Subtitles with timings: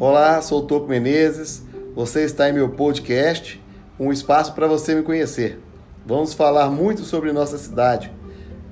[0.00, 1.62] Olá, sou o Toco Menezes.
[1.94, 3.62] Você está em meu podcast,
[3.98, 5.60] um espaço para você me conhecer.
[6.06, 8.10] Vamos falar muito sobre nossa cidade.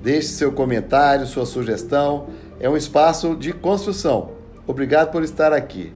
[0.01, 2.29] Deixe seu comentário, sua sugestão.
[2.59, 4.31] É um espaço de construção.
[4.65, 5.93] Obrigado por estar aqui.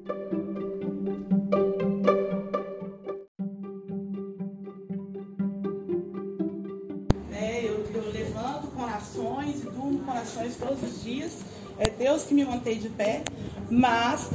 [12.74, 13.22] Mantém de pé,
[13.70, 14.30] mas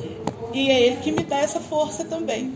[0.52, 2.52] e é Ele que me dá essa força também.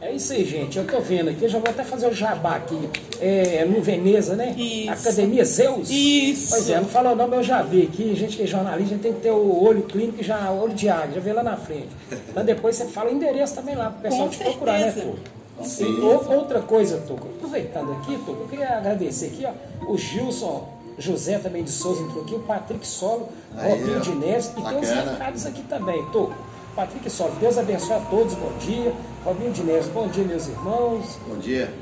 [0.00, 0.76] É isso aí, gente.
[0.76, 2.78] Eu tô vendo aqui, eu já vou até fazer o jabá aqui.
[3.18, 4.54] É, no Veneza, né?
[4.56, 4.90] Isso.
[4.90, 5.88] Academia Zeus.
[5.90, 6.50] Isso.
[6.50, 8.14] Pois é, não falou não, mas eu já vi aqui.
[8.14, 10.74] Gente que é jornalista, a gente tem que ter o olho clínico e já, olho
[10.74, 11.88] de águia, já vê lá na frente.
[12.34, 15.06] Mas depois você fala o endereço também lá pro pessoal Com te procurar, né, certeza.
[15.06, 16.06] Tuco?
[16.06, 21.38] Ou- outra coisa, Tuco, aproveitando aqui, Tuco, eu queria agradecer aqui, ó, o Gilson José
[21.38, 25.12] também de Souza entrou aqui, o Patrick Solo, Robinho de Neves, e tem os Bacana.
[25.12, 26.34] recados aqui também, Tuco.
[26.74, 28.92] Patrick Solo, Deus abençoe a todos, bom dia.
[29.24, 31.18] Robinho de Neves, bom dia, meus irmãos.
[31.26, 31.72] Bom dia.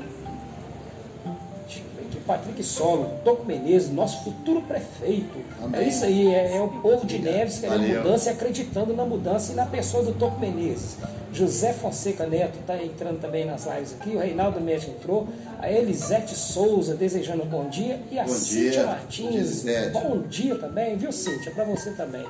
[2.25, 5.37] Patrick Solo, Toco Menezes, nosso futuro prefeito.
[5.61, 5.81] Amém.
[5.81, 8.03] É isso aí, é, é o povo de Neves querendo Valeu.
[8.03, 10.97] mudança e acreditando na mudança e na pessoa do Toco Menezes.
[11.31, 15.27] José Fonseca Neto está entrando também nas lives aqui, o Reinaldo Médico entrou,
[15.59, 18.85] a Elisete Souza desejando um bom dia e a Bom Cíntia dia.
[18.85, 19.65] Martins.
[19.91, 20.01] Bom.
[20.01, 21.51] Bom dia também, viu Cíntia?
[21.51, 22.25] Para você também.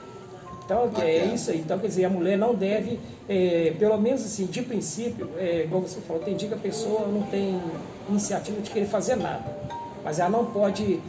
[0.66, 1.08] Então, Bacana.
[1.08, 1.60] é isso aí.
[1.60, 5.82] Então, quer dizer, a mulher não deve, é, pelo menos assim, de princípio, é, igual
[5.84, 7.62] você falou, tem dia que a pessoa não tem
[8.10, 9.46] iniciativa de querer fazer nada.
[10.06, 11.02] Mas ela não pode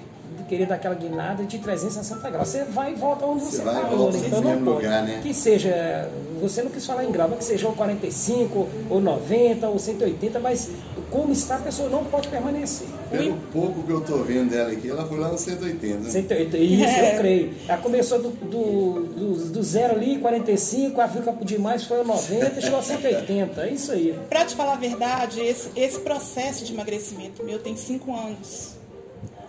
[0.49, 2.49] querer dar aquela guinada de 360 graus.
[2.49, 4.23] Você vai e volta onde Você você, vai e parou, volta né?
[4.23, 4.77] no Então não mesmo pode.
[4.87, 5.21] lugar, né?
[5.23, 6.09] Que seja,
[6.41, 10.39] você não quis falar em grau, mas que seja ou 45, ou 90, ou 180,
[10.39, 10.71] mas
[11.11, 12.87] como está, a pessoa não pode permanecer.
[13.11, 15.99] Pelo pouco que eu tô vendo dela aqui, ela foi lá no 180.
[15.99, 16.11] né?
[16.11, 17.15] 180, isso É.
[17.15, 17.55] eu creio.
[17.69, 22.61] Ela começou do, do, do, do zero ali, 45, a fica demais foi o 90,
[22.61, 23.63] chegou a 180.
[23.63, 24.17] É isso aí.
[24.29, 28.76] Para te falar a verdade, esse, esse processo de emagrecimento meu tem cinco anos.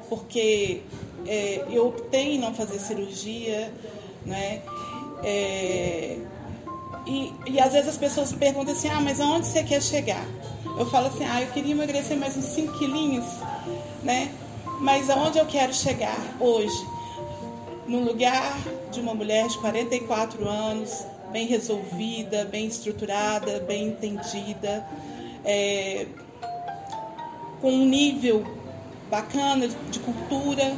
[0.09, 0.81] Porque
[1.25, 3.73] é, eu optei em não fazer cirurgia,
[4.25, 4.61] né?
[5.23, 6.17] É,
[7.05, 10.25] e, e às vezes as pessoas perguntam assim, ah, mas aonde você quer chegar?
[10.77, 13.25] Eu falo assim, ah, eu queria emagrecer mais uns 5 quilinhos,
[14.03, 14.31] né?
[14.79, 16.85] Mas aonde eu quero chegar hoje?
[17.87, 18.59] No lugar
[18.91, 24.85] de uma mulher de 44 anos, bem resolvida, bem estruturada, bem entendida,
[25.43, 26.05] é,
[27.61, 28.45] com um nível
[29.09, 30.75] bacana de cultura,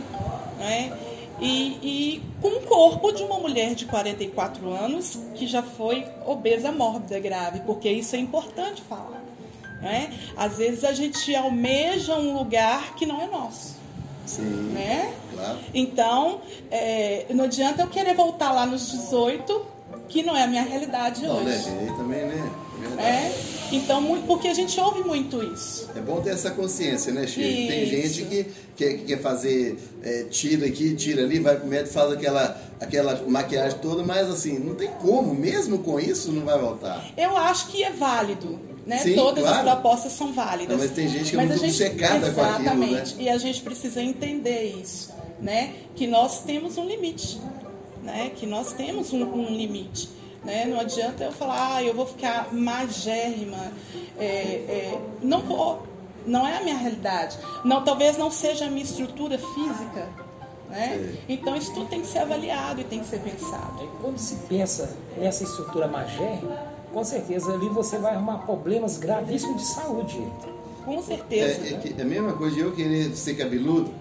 [0.57, 0.97] né?
[1.41, 6.71] E, e com o corpo de uma mulher de 44 anos que já foi obesa
[6.71, 9.23] mórbida grave, porque isso é importante falar.
[9.81, 10.13] Né?
[10.35, 13.77] Às vezes a gente almeja um lugar que não é nosso.
[14.25, 14.41] Sim.
[14.73, 15.13] Né?
[15.33, 15.59] Claro.
[15.73, 19.65] Então, é, não adianta eu querer voltar lá nos 18,
[20.09, 21.55] que não é a minha realidade Não, né?
[21.55, 21.69] hoje.
[21.69, 22.51] Aí também, né?
[22.75, 23.07] É verdade.
[23.07, 23.48] É?
[23.71, 25.89] Então, muito, porque a gente ouve muito isso.
[25.95, 27.41] É bom ter essa consciência, né, Chico?
[27.41, 28.13] Tem Isso.
[28.15, 32.11] gente que quer, que quer fazer é, tira aqui, tira ali, vai pro médico, faz
[32.11, 37.05] aquela, aquela maquiagem toda, mas assim, não tem como, mesmo com isso, não vai voltar.
[37.17, 38.59] Eu acho que é válido.
[38.85, 38.97] Né?
[38.99, 39.57] Sim, Todas claro.
[39.57, 40.75] as propostas são válidas.
[40.75, 42.87] Não, mas tem gente que é Mas muito a gente- obcecada com aquilo, né?
[42.87, 43.15] Exatamente.
[43.19, 45.73] E a gente precisa entender isso, né?
[45.95, 47.39] Que nós temos um limite,
[48.03, 48.31] né?
[48.35, 50.09] Que nós temos um, um limite.
[50.43, 50.65] Né?
[50.65, 53.71] Não adianta eu falar, ah, eu vou ficar magérrima.
[54.17, 55.83] É, é, não vou.
[56.25, 57.37] Não é a minha realidade.
[57.63, 60.07] Não, talvez não seja a minha estrutura física.
[60.69, 61.15] Né?
[61.27, 63.87] Então isso tudo tem que ser avaliado e tem que ser pensado.
[64.01, 66.57] Quando se pensa nessa estrutura magérrima,
[66.93, 70.21] com certeza ali você vai arrumar problemas gravíssimos de saúde.
[70.85, 71.67] Com É, certeza.
[71.67, 73.91] é, que- é a mesma coisa de eu querer ser cabeludo,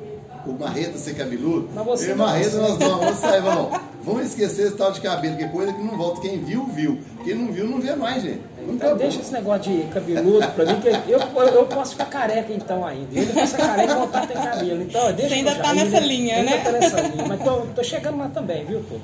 [0.53, 1.69] o Marreta ser cabeludo.
[1.75, 3.81] Mas você eu e Marreta, nós vamos, vamos sair, vamos.
[4.03, 6.21] Vamos esquecer esse tal de cabelo, que é coisa que não volta.
[6.21, 6.99] Quem viu, viu.
[7.25, 8.41] Quem não viu, não vê mais, gente.
[8.67, 12.07] Nunca Então deixa esse negócio de cabeludo pra mim, que eu, eu, eu posso ficar
[12.07, 13.19] careca então ainda.
[13.19, 14.83] Eu posso ficar careca e voltar a ter cabelo.
[14.83, 16.07] Então, deixa Você ainda tá Jair, nessa né?
[16.07, 16.65] linha, ainda né?
[16.65, 17.25] tô nessa linha.
[17.27, 18.97] Mas tô, tô chegando lá também, viu, pô?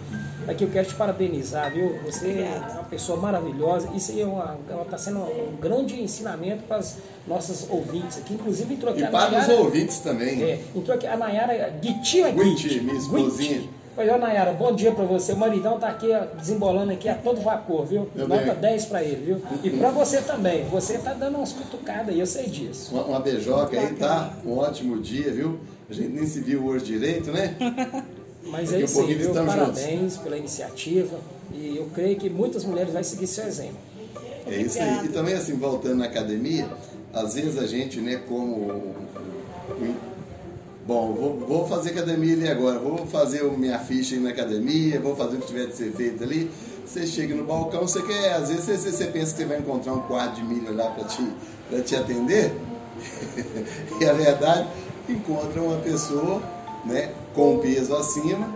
[0.47, 1.99] Aqui eu quero te parabenizar, viu?
[2.05, 2.67] Você Obrigada.
[2.73, 3.89] é uma pessoa maravilhosa.
[3.95, 8.35] Isso aí é uma, está sendo um grande ensinamento para as nossas ouvintes aqui.
[8.35, 10.43] Inclusive entrou aqui E a para os Nayara- ouvintes também.
[10.43, 12.81] É, entrou aqui a Nayara Guiti é Guiti, Guiti?
[12.81, 13.59] minha esposinha.
[13.61, 13.71] Guiti.
[13.95, 15.33] Pois é, Nayara, bom dia pra você.
[15.33, 18.09] O maridão tá aqui ó, desembolando aqui a todo vapor, viu?
[18.15, 18.73] Meu Nota bem.
[18.73, 19.43] 10 pra ele, viu?
[19.63, 20.65] E pra você também.
[20.65, 22.93] Você tá dando umas cutucadas aí, eu sei disso.
[22.93, 24.33] Uma, uma beijoca aí, tá?
[24.45, 25.61] Um ótimo dia, viu?
[25.89, 27.55] A gente nem se viu hoje direito, né?
[28.47, 29.33] Mas é isso aí, viu?
[29.33, 31.17] Parabéns pela iniciativa.
[31.53, 33.79] E eu creio que muitas mulheres vão seguir seu exemplo.
[34.47, 35.07] É isso aí.
[35.07, 36.69] E também, assim, voltando na academia,
[37.13, 38.93] às vezes a gente, né, como
[40.87, 45.39] Bom, vou, vou fazer academia ali agora, vou fazer minha ficha na academia, vou fazer
[45.39, 46.51] o que tiver de ser feito ali.
[46.85, 49.95] Você chega no balcão, você quer, às vezes você, você pensa que você vai encontrar
[49.95, 51.27] um quadro de milho lá para te,
[51.87, 52.53] te atender,
[53.99, 54.69] e a verdade,
[55.09, 56.43] encontra uma pessoa
[56.85, 58.47] né, com peso acima.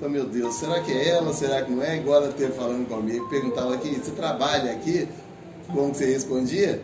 [0.00, 1.34] Fala, meu Deus, será que é ela?
[1.34, 1.96] Será que não é?
[1.96, 5.06] Igual ela teve falando comigo, perguntava aqui, você trabalha aqui?
[5.66, 6.80] Como você respondia?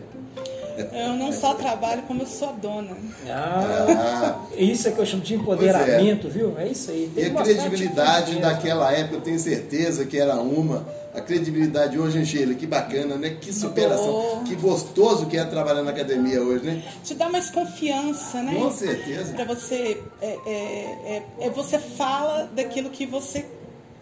[0.91, 2.95] Eu não só trabalho, como eu sou dona.
[3.27, 6.29] Ah, ah, isso é que eu chamo de empoderamento, é.
[6.29, 6.57] viu?
[6.57, 7.11] É isso aí.
[7.13, 10.85] Tem e a credibilidade daquela época, eu tenho certeza que era uma.
[11.13, 13.37] A credibilidade hoje, Angela, que bacana, né?
[13.39, 14.39] Que superação.
[14.39, 14.43] Oh.
[14.45, 16.81] Que gostoso que é trabalhar na academia hoje, né?
[17.03, 18.55] Te dá mais confiança, né?
[18.55, 19.31] Com certeza.
[19.33, 20.01] Para você.
[20.19, 23.45] É, é, é, é, você fala daquilo que você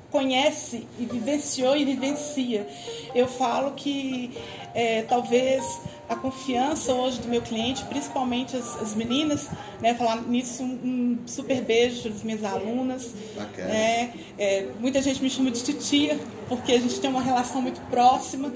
[0.09, 2.67] conhece e vivenciou e vivencia.
[3.15, 4.31] Eu falo que
[4.73, 5.63] é, talvez
[6.11, 9.47] a confiança hoje do meu cliente, principalmente as, as meninas,
[9.79, 13.13] né, falar nisso um, um super beijo para as minhas alunas.
[13.33, 13.69] Bacana.
[13.69, 16.19] Né, é, muita gente me chama de titia,
[16.49, 18.51] porque a gente tem uma relação muito próxima.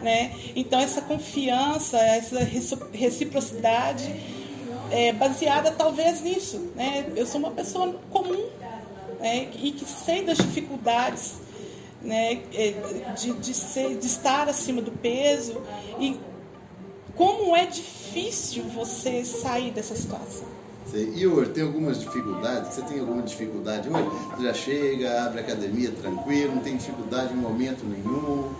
[0.00, 0.32] Né?
[0.56, 2.38] Então essa confiança, essa
[2.92, 4.04] reciprocidade
[4.90, 6.72] é baseada talvez nisso.
[6.74, 7.06] Né?
[7.14, 8.48] Eu sou uma pessoa comum
[9.20, 9.48] né?
[9.62, 11.44] e que sei das dificuldades
[12.02, 12.42] né?
[12.52, 12.74] É,
[13.16, 15.62] de, de, ser, de estar acima do peso
[15.98, 16.18] e
[17.16, 20.46] como é difícil você sair dessa situação.
[20.92, 22.72] E hoje, tem algumas dificuldades?
[22.72, 24.08] Você tem alguma dificuldade hoje?
[24.36, 28.52] Você já chega, abre a academia tranquilo, não tem dificuldade em momento nenhum?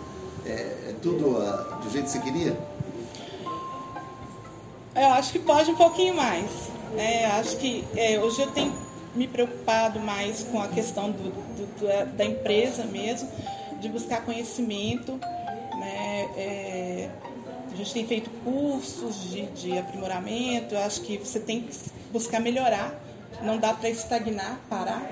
[0.44, 2.58] É, é tudo uh, do jeito que você queria?
[4.96, 6.50] Eu acho que pode um pouquinho mais.
[6.94, 7.26] Né?
[7.38, 8.72] Acho que é, hoje eu tenho
[9.14, 13.28] me preocupado mais com a questão do, do, do, da empresa mesmo,
[13.80, 15.12] de buscar conhecimento.
[15.78, 17.10] Né?
[17.75, 21.76] A gente tem feito cursos de, de aprimoramento, eu acho que você tem que
[22.12, 22.94] buscar melhorar,
[23.43, 25.03] não dá para estagnar, parar,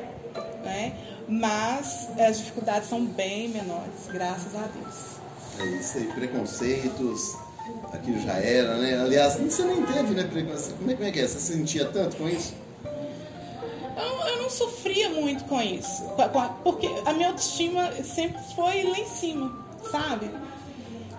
[0.62, 0.94] né?
[1.28, 5.16] mas as dificuldades são bem menores, graças a Deus.
[5.58, 7.36] É isso aí, preconceitos,
[7.92, 9.00] aquilo já era, né?
[9.00, 10.78] Aliás, você nem teve, né, preconceito.
[10.78, 11.26] Como é, como é que é?
[11.26, 12.54] Você sentia tanto com isso?
[12.84, 16.04] Eu, eu não sofria muito com isso,
[16.62, 20.30] porque a minha autoestima sempre foi lá em cima, sabe?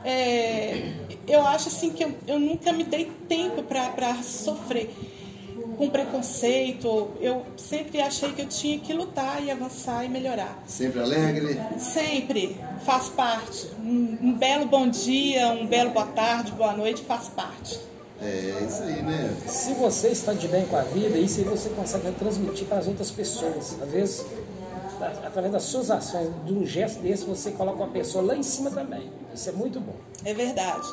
[0.06, 0.92] É,
[1.28, 4.94] eu acho assim que eu, eu nunca me dei tempo para sofrer
[5.78, 7.12] com preconceito.
[7.20, 10.64] Eu sempre achei que eu tinha que lutar e avançar e melhorar.
[10.68, 11.60] Sempre alegre?
[11.80, 12.58] Sempre.
[12.86, 13.70] Faz parte.
[13.80, 17.80] Um, um belo bom dia, um belo boa tarde, boa noite faz parte.
[18.22, 19.36] É isso aí, né?
[19.48, 22.88] Se você está de bem com a vida, isso aí você consegue transmitir para as
[22.88, 23.76] outras pessoas.
[23.82, 24.26] Às vezes,
[25.26, 28.70] através das suas ações, de um gesto desse, você coloca uma pessoa lá em cima
[28.72, 29.10] também.
[29.34, 29.96] Isso é muito bom.
[30.24, 30.88] É verdade.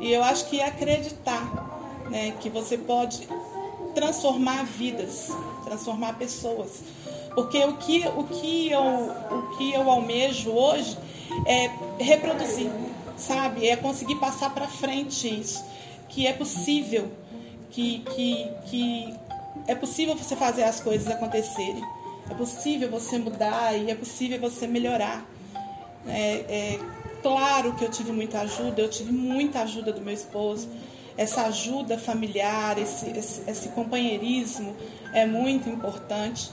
[0.00, 1.74] E eu acho que acreditar
[2.10, 3.28] né, que você pode
[3.94, 5.28] transformar vidas,
[5.64, 6.82] transformar pessoas.
[7.34, 10.96] Porque o que, o que, eu, o que eu almejo hoje
[11.46, 11.70] é
[12.02, 12.70] reproduzir,
[13.16, 13.68] sabe?
[13.68, 15.64] É conseguir passar para frente isso.
[16.08, 17.10] Que é possível,
[17.70, 19.14] que, que, que
[19.66, 21.82] é possível você fazer as coisas acontecerem.
[22.30, 25.24] É possível você mudar e é possível você melhorar.
[26.06, 26.80] É, é,
[27.22, 30.68] claro que eu tive muita ajuda, eu tive muita ajuda do meu esposo.
[31.16, 34.74] Essa ajuda familiar, esse, esse, esse companheirismo
[35.12, 36.50] é muito importante.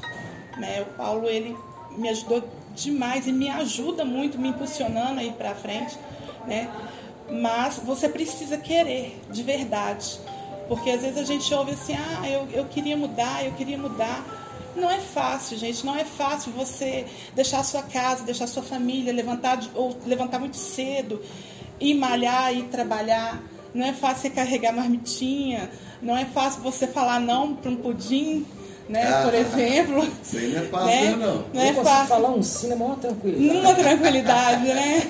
[0.57, 0.81] Né?
[0.81, 1.57] O Paulo ele
[1.97, 2.44] me ajudou
[2.75, 5.98] demais e me ajuda muito, me impulsionando aí para frente.
[6.45, 6.69] Né?
[7.29, 10.19] Mas você precisa querer de verdade.
[10.67, 14.40] Porque às vezes a gente ouve assim, ah, eu, eu queria mudar, eu queria mudar.
[14.75, 15.85] Não é fácil, gente.
[15.85, 20.39] Não é fácil você deixar a sua casa, deixar a sua família, levantar ou levantar
[20.39, 21.21] muito cedo,
[21.79, 23.41] ir malhar, ir trabalhar.
[23.73, 25.69] Não é fácil você carregar marmitinha.
[26.01, 28.45] Não é fácil você falar não para um pudim,
[28.89, 29.03] né?
[29.07, 30.07] Ah, por exemplo.
[30.23, 31.15] Isso aí não é fácil, né?
[31.15, 31.45] não.
[31.53, 32.07] Não é fácil.
[32.07, 33.59] falar um sim é uma tranquilidade.
[33.59, 35.01] Uma tranquilidade, né?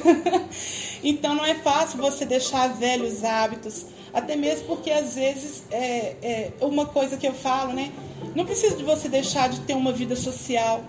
[1.04, 3.86] então não é fácil você deixar velhos hábitos.
[4.14, 7.92] Até mesmo porque às vezes é, é uma coisa que eu falo, né?
[8.36, 10.82] Não precisa de você deixar de ter uma vida social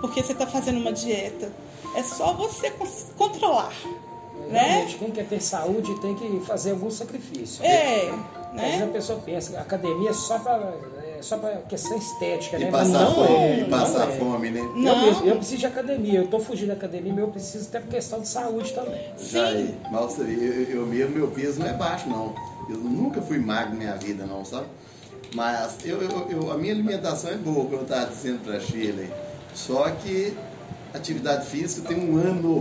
[0.00, 1.50] porque você está fazendo uma dieta.
[1.96, 2.72] É só você
[3.16, 3.72] controlar.
[4.50, 4.86] Né?
[4.98, 7.64] Quem quer ter saúde tem que fazer algum sacrifício.
[7.64, 8.12] É.
[8.52, 8.64] Né?
[8.64, 10.74] Às vezes a pessoa pensa que a academia é só para
[11.18, 12.70] é só para questão estética, e né?
[12.70, 14.16] Passar não fome, é, e passar é.
[14.18, 14.60] fome, né?
[14.76, 15.06] Não.
[15.06, 17.88] Eu, eu preciso de academia, eu estou fugindo da academia, mas eu preciso até por
[17.88, 19.00] questão de saúde também.
[19.16, 19.38] Sim.
[19.38, 22.34] Aí, mas eu, eu mesmo, meu peso não é baixo, não.
[22.68, 24.66] Eu nunca fui magro na minha vida, não, sabe?
[25.34, 28.60] Mas eu, eu, eu, a minha alimentação é boa, como eu estava dizendo para a
[28.60, 29.10] Shirley.
[29.54, 30.36] Só que
[30.92, 32.58] atividade física tem um ano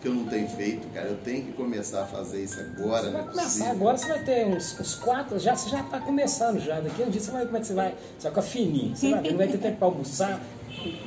[0.00, 1.08] que eu não tenho feito, cara.
[1.08, 3.02] Eu tenho que começar a fazer isso agora.
[3.02, 3.28] Você vai né?
[3.28, 3.70] começar Possível.
[3.70, 6.80] agora, você vai ter uns, uns quatro, já, você já está começando já.
[6.80, 7.90] Daqui a um dia você vai, como é que você vai?
[7.90, 10.40] Você vai ficar fininho, você vai, não vai ter tempo para almoçar,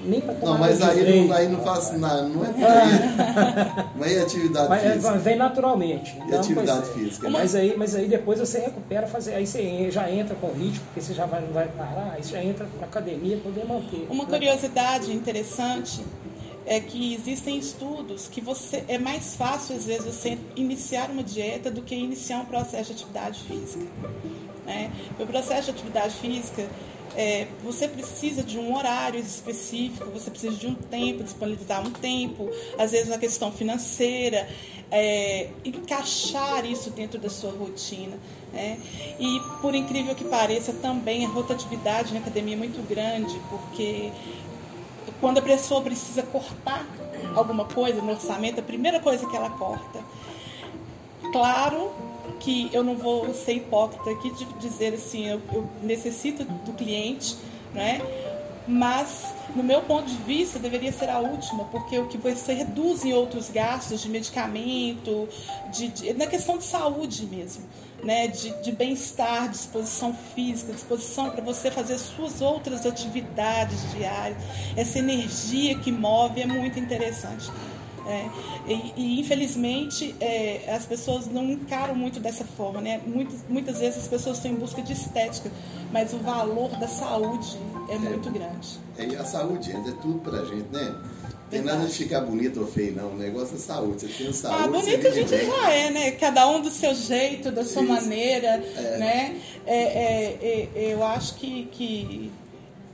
[0.03, 1.27] nem para tomar Não, mas aí direito.
[1.27, 3.89] não, aí não faço nada, não é por aí.
[3.97, 5.17] Mas é atividade Mas é, física.
[5.17, 6.17] vem naturalmente.
[6.27, 7.05] E atividade pois é.
[7.05, 10.83] física, Mas aí, mas aí depois você recupera, fazer, aí você já entra com ritmo,
[10.85, 13.65] porque você já vai, não vai parar, aí você já entra na academia para poder
[13.65, 14.07] manter.
[14.09, 14.29] Uma né?
[14.29, 16.03] curiosidade interessante
[16.65, 21.71] é que existem estudos que você é mais fácil às vezes você iniciar uma dieta
[21.71, 23.85] do que iniciar um processo de atividade física.
[24.65, 24.91] Né?
[25.19, 26.67] O processo de atividade física
[27.15, 32.49] é, você precisa de um horário específico, você precisa de um tempo, disponibilizar um tempo,
[32.77, 34.47] às vezes a questão financeira,
[34.91, 38.17] é, encaixar isso dentro da sua rotina.
[38.53, 38.79] Né?
[39.19, 44.11] E por incrível que pareça, também a rotatividade na academia é muito grande, porque
[45.19, 46.87] quando a pessoa precisa cortar
[47.35, 49.99] alguma coisa no orçamento, a primeira coisa que ela corta.
[51.31, 52.08] Claro
[52.39, 57.35] que eu não vou ser hipócrita aqui de dizer assim, eu, eu necessito do cliente,
[57.73, 58.01] né?
[58.67, 63.03] mas no meu ponto de vista deveria ser a última, porque o que você reduz
[63.03, 65.27] em outros gastos de medicamento,
[65.73, 67.63] de, de- na questão de saúde mesmo,
[68.03, 68.27] né?
[68.27, 74.37] de, de bem-estar, disposição física, disposição para você fazer suas outras atividades diárias,
[74.77, 77.49] essa energia que move é muito interessante.
[78.07, 78.29] É,
[78.67, 83.01] e, e, infelizmente é, as pessoas não encaram muito dessa forma, né?
[83.05, 85.51] Muitas, muitas vezes as pessoas estão em busca de estética,
[85.91, 87.57] mas o valor da saúde
[87.89, 88.79] é, muito grande.
[88.97, 90.95] É, e a saúde, é tudo pra gente, né?
[91.49, 93.09] Tem nada de ficar bonito ou feio, não.
[93.09, 94.01] O negócio é saúde.
[94.01, 96.11] Você tem saúde, ah, você bonita a gente já é, né?
[96.11, 97.91] Cada um do seu jeito, da sua Isso.
[97.91, 98.57] maneira,
[98.99, 99.35] né?
[99.65, 102.31] É, é, é, eu acho que, que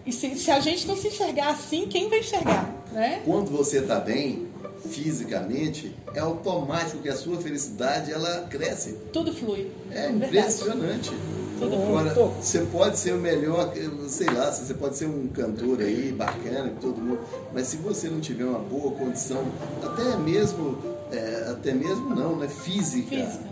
[0.05, 3.21] e se, se a gente não se enxergar assim, quem vai enxergar, né?
[3.25, 4.47] Quando você tá bem,
[4.89, 8.93] fisicamente, é automático que a sua felicidade, ela cresce.
[9.11, 9.71] Tudo flui.
[9.91, 10.25] É Verdade.
[10.25, 11.11] impressionante.
[11.59, 13.71] Tudo Agora, você pode ser o melhor,
[14.09, 17.19] sei lá, você pode ser um cantor aí, bacana, que todo mundo.
[17.53, 19.45] Mas se você não tiver uma boa condição,
[19.81, 20.77] até mesmo,
[21.13, 22.49] é, até mesmo não, né?
[22.49, 23.45] Física, Física.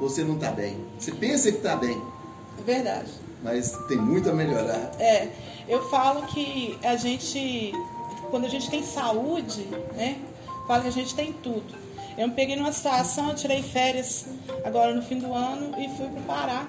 [0.00, 0.78] você não tá bem.
[0.98, 2.00] Você pensa que tá bem,
[2.58, 3.10] É verdade.
[3.42, 4.92] mas tem muito a melhorar.
[4.98, 5.28] É,
[5.68, 7.72] eu falo que a gente,
[8.30, 10.16] quando a gente tem saúde, né?
[10.66, 11.74] Que a gente tem tudo.
[12.16, 14.26] Eu me peguei numa situação, eu tirei férias
[14.64, 16.66] agora no fim do ano e fui para o Pará.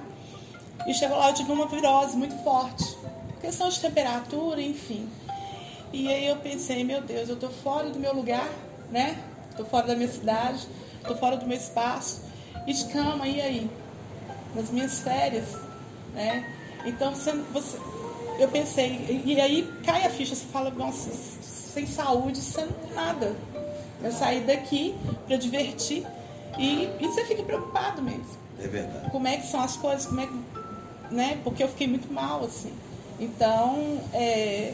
[0.88, 2.98] E chegou lá, eu tive uma virose muito forte.
[3.40, 5.10] Questão de temperatura, enfim.
[5.94, 8.50] E aí eu pensei, meu Deus, eu tô fora do meu lugar,
[8.92, 9.18] né?
[9.56, 10.68] Tô fora da minha cidade,
[11.08, 12.22] tô fora do meu espaço.
[12.68, 13.70] E de cama, e aí?
[14.54, 15.56] Nas minhas férias,
[16.14, 16.52] né?
[16.86, 17.32] Então você
[18.40, 23.36] eu pensei, e aí cai a ficha, você fala, nossa, sem saúde, sem nada.
[24.04, 24.96] Eu saí daqui
[25.28, 26.06] para divertir
[26.58, 28.26] e, e você fica preocupado mesmo
[28.62, 29.10] É verdade.
[29.12, 31.38] como é que são as coisas, como é que, né?
[31.44, 32.72] Porque eu fiquei muito mal, assim.
[33.20, 34.74] Então, é,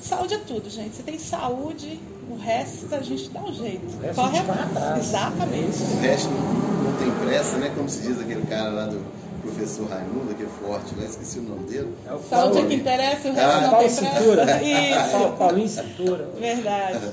[0.00, 0.94] saúde é tudo, gente.
[0.96, 1.98] Você tem saúde,
[2.30, 3.86] o resto a gente dá um jeito.
[3.96, 4.98] O resto Corre atrás.
[4.98, 5.82] Exatamente.
[5.82, 7.72] O resto não, tem pressa, né?
[7.74, 9.02] Como se diz aquele cara lá do
[9.42, 11.94] professor Raimundo, aquele forte lá, esqueci o nome dele.
[12.06, 14.44] É o Saúde é que interessa, o resto Ah, não Paulo tem Cintura.
[14.44, 14.62] pressa.
[14.64, 16.28] Isso, Paulo, Paulinho Cintura.
[16.38, 17.10] verdade.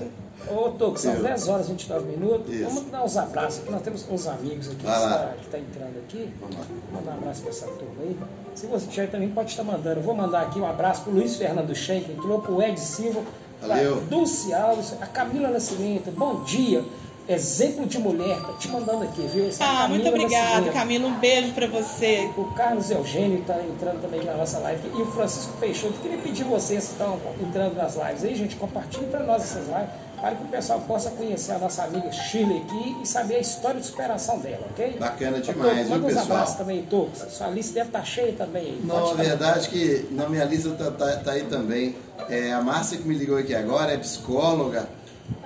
[0.51, 1.23] Ô, Toco, são Eu.
[1.23, 2.53] 10 horas e 29 minutos.
[2.53, 2.63] Isso.
[2.69, 3.71] Vamos dar uns abraços aqui.
[3.71, 6.29] Nós temos uns amigos aqui que está, que está entrando aqui.
[6.39, 6.63] Vamos lá.
[6.91, 8.17] Vou mandar um abraço para essa turma aí.
[8.53, 9.99] Se você tiver também, pode estar mandando.
[9.99, 12.79] Eu vou mandar aqui um abraço para o Luiz Fernando Schenck, entrou para o Ed
[12.79, 13.21] Silva,
[13.61, 13.97] Valeu.
[13.97, 16.11] pra Dulce Alves, a Camila Nascimento.
[16.11, 16.83] Bom dia.
[17.27, 19.47] Exemplo de mulher, tá te mandando aqui, viu?
[19.47, 20.73] Essa Ah, Camila muito obrigada, Nascimento.
[20.73, 21.07] Camila.
[21.07, 22.29] Um beijo pra você.
[22.37, 24.87] O Carlos Eugênio está entrando também na nossa live.
[24.95, 25.95] E o Francisco Peixoto.
[26.03, 29.89] Queria pedir vocês que estão entrando nas lives aí, gente, compartilhe para nós essas lives,
[30.25, 33.79] para que o pessoal possa conhecer a nossa amiga Shirley aqui e saber a história
[33.79, 34.97] de superação dela, ok?
[34.99, 36.25] Bacana demais, viu, pessoal?
[36.25, 37.11] abraços também, Toco.
[37.29, 38.79] Sua lista deve estar cheia também.
[38.83, 41.95] Não, a verdade que na minha lista tá, tá- tá aí também.
[42.27, 44.89] É, a Márcia que me ligou aqui agora é psicóloga,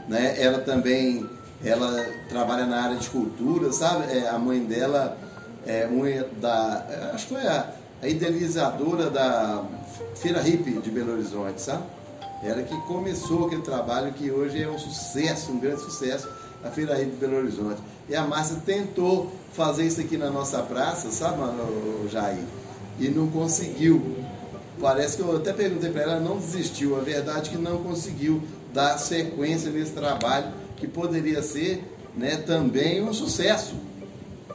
[0.08, 0.42] né?
[0.42, 1.30] Ela também
[1.62, 4.18] ela trabalha na área de cultura, sabe?
[4.18, 5.18] É, a mãe dela
[5.68, 6.08] é uma
[6.40, 6.86] da.
[6.90, 7.68] é, Acho que foi a,
[8.02, 9.62] a idealizadora da
[10.16, 11.84] Feira Hippie de Belo Horizonte, sabe?
[12.42, 16.28] Ela que começou aquele trabalho que hoje é um sucesso, um grande sucesso,
[16.64, 17.82] a Feira Hippie de Belo Horizonte.
[18.08, 21.42] E a Márcia tentou fazer isso aqui na nossa praça, sabe,
[22.10, 22.44] Jair?
[23.00, 24.16] E não conseguiu.
[24.80, 26.98] Parece que eu até perguntei para ela, ela não desistiu.
[26.98, 28.42] A verdade é que não conseguiu
[28.74, 31.84] dar sequência nesse trabalho que poderia ser
[32.16, 33.76] né, também um sucesso.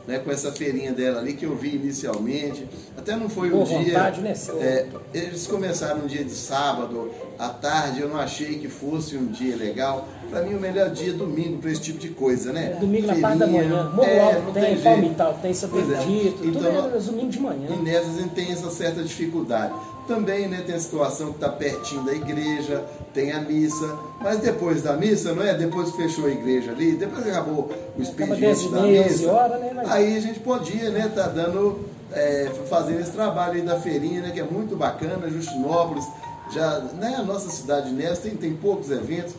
[0.06, 2.68] Né, com essa feirinha dela ali que eu vi inicialmente.
[2.96, 3.78] Até não foi um Boa dia.
[3.78, 8.58] vontade, né, seu- é, eles começaram um dia de sábado, à tarde, eu não achei
[8.58, 11.98] que fosse um dia legal Pra mim o melhor dia é domingo pra esse tipo
[11.98, 12.72] de coisa, né?
[12.76, 13.90] É domingo na parte da Feirinha, manhã.
[13.90, 14.82] Morro é, tem, jeito.
[14.82, 15.96] Palmital tem, Pois é.
[15.96, 17.68] Benedito, tudo Então, é domingo de manhã.
[17.70, 19.72] E nessas a gente tem essa certa dificuldade.
[20.06, 22.84] Também né, tem a situação que está pertinho da igreja,
[23.14, 25.54] tem a missa, mas depois da missa, não é?
[25.54, 29.00] Depois que fechou a igreja ali, depois que acabou o Acaba 10 expediente da meia,
[29.02, 29.70] 11 missa, horas, né?
[29.74, 31.80] Mas- aí a gente podia, né, tá dando,
[32.12, 36.04] é, fazendo esse trabalho aí da feirinha, né, que é muito bacana, Justinópolis,
[36.52, 39.34] já, né, a nossa cidade nessa tem, tem poucos eventos,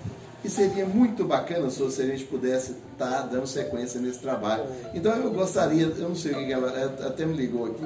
[0.46, 4.64] e seria muito bacana se a gente pudesse estar dando sequência nesse trabalho.
[4.94, 7.86] Então eu gostaria, eu não sei o que ela, ela até me ligou aqui,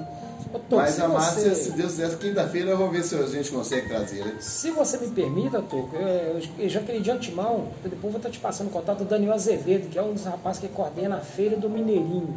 [0.70, 3.52] Tom, mas a Márcia, você- se Deus quiser, quinta-feira eu vou ver se a gente
[3.52, 4.26] consegue trazer.
[4.26, 4.36] né?
[4.40, 8.40] Se você me permita, Toco, eu, eu já queria de antemão, depois vou estar te
[8.40, 11.56] passando o contato do Daniel Azevedo, que é um dos rapazes que coordena a feira
[11.56, 12.36] do Mineirinho.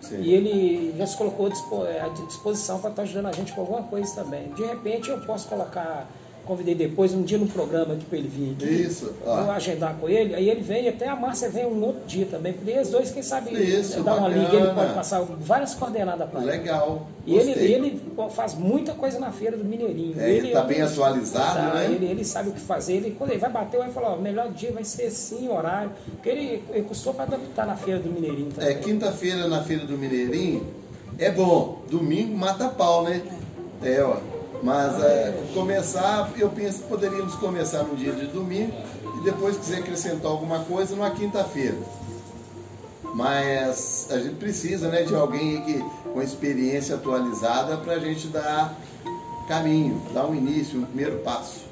[0.00, 0.20] Sim.
[0.20, 3.82] E ele já se colocou à à disposição para estar ajudando a gente com alguma
[3.84, 4.48] coisa também.
[4.52, 6.06] De repente eu posso colocar,
[6.44, 8.82] convidei depois um dia no programa aqui para ele vir aqui.
[8.82, 9.42] Isso, ó.
[9.42, 12.52] Vou agendar com ele, aí ele vem, até a Márcia vem um outro dia também,
[12.52, 16.40] porque eles dois, quem sabe, Isso, dar uma liga, ele pode passar várias coordenadas para
[16.40, 16.50] ele.
[16.50, 17.08] Legal.
[17.26, 20.14] E ele, ele faz muita coisa na feira do Mineirinho.
[20.20, 21.86] É, ele tá bem atualizado, tá, né?
[21.86, 22.94] Ele, ele sabe o que fazer.
[22.94, 25.90] Ele, quando ele vai bater, vai falar, ó, o melhor dia vai ser sim, horário.
[26.10, 28.70] Porque ele, ele custou para adaptar na feira do Mineirinho também.
[28.70, 30.66] É, quinta-feira na Feira do Mineirinho
[31.18, 31.82] é bom.
[31.90, 33.22] Domingo mata pau, né?
[33.82, 34.16] É, ó.
[34.64, 38.72] Mas é, começar, eu penso que poderíamos começar no dia de domingo
[39.18, 41.76] e depois quiser acrescentar alguma coisa numa quinta-feira.
[43.14, 48.74] Mas a gente precisa né, de alguém que, com experiência atualizada para a gente dar
[49.46, 51.66] caminho, dar um início, um primeiro passo.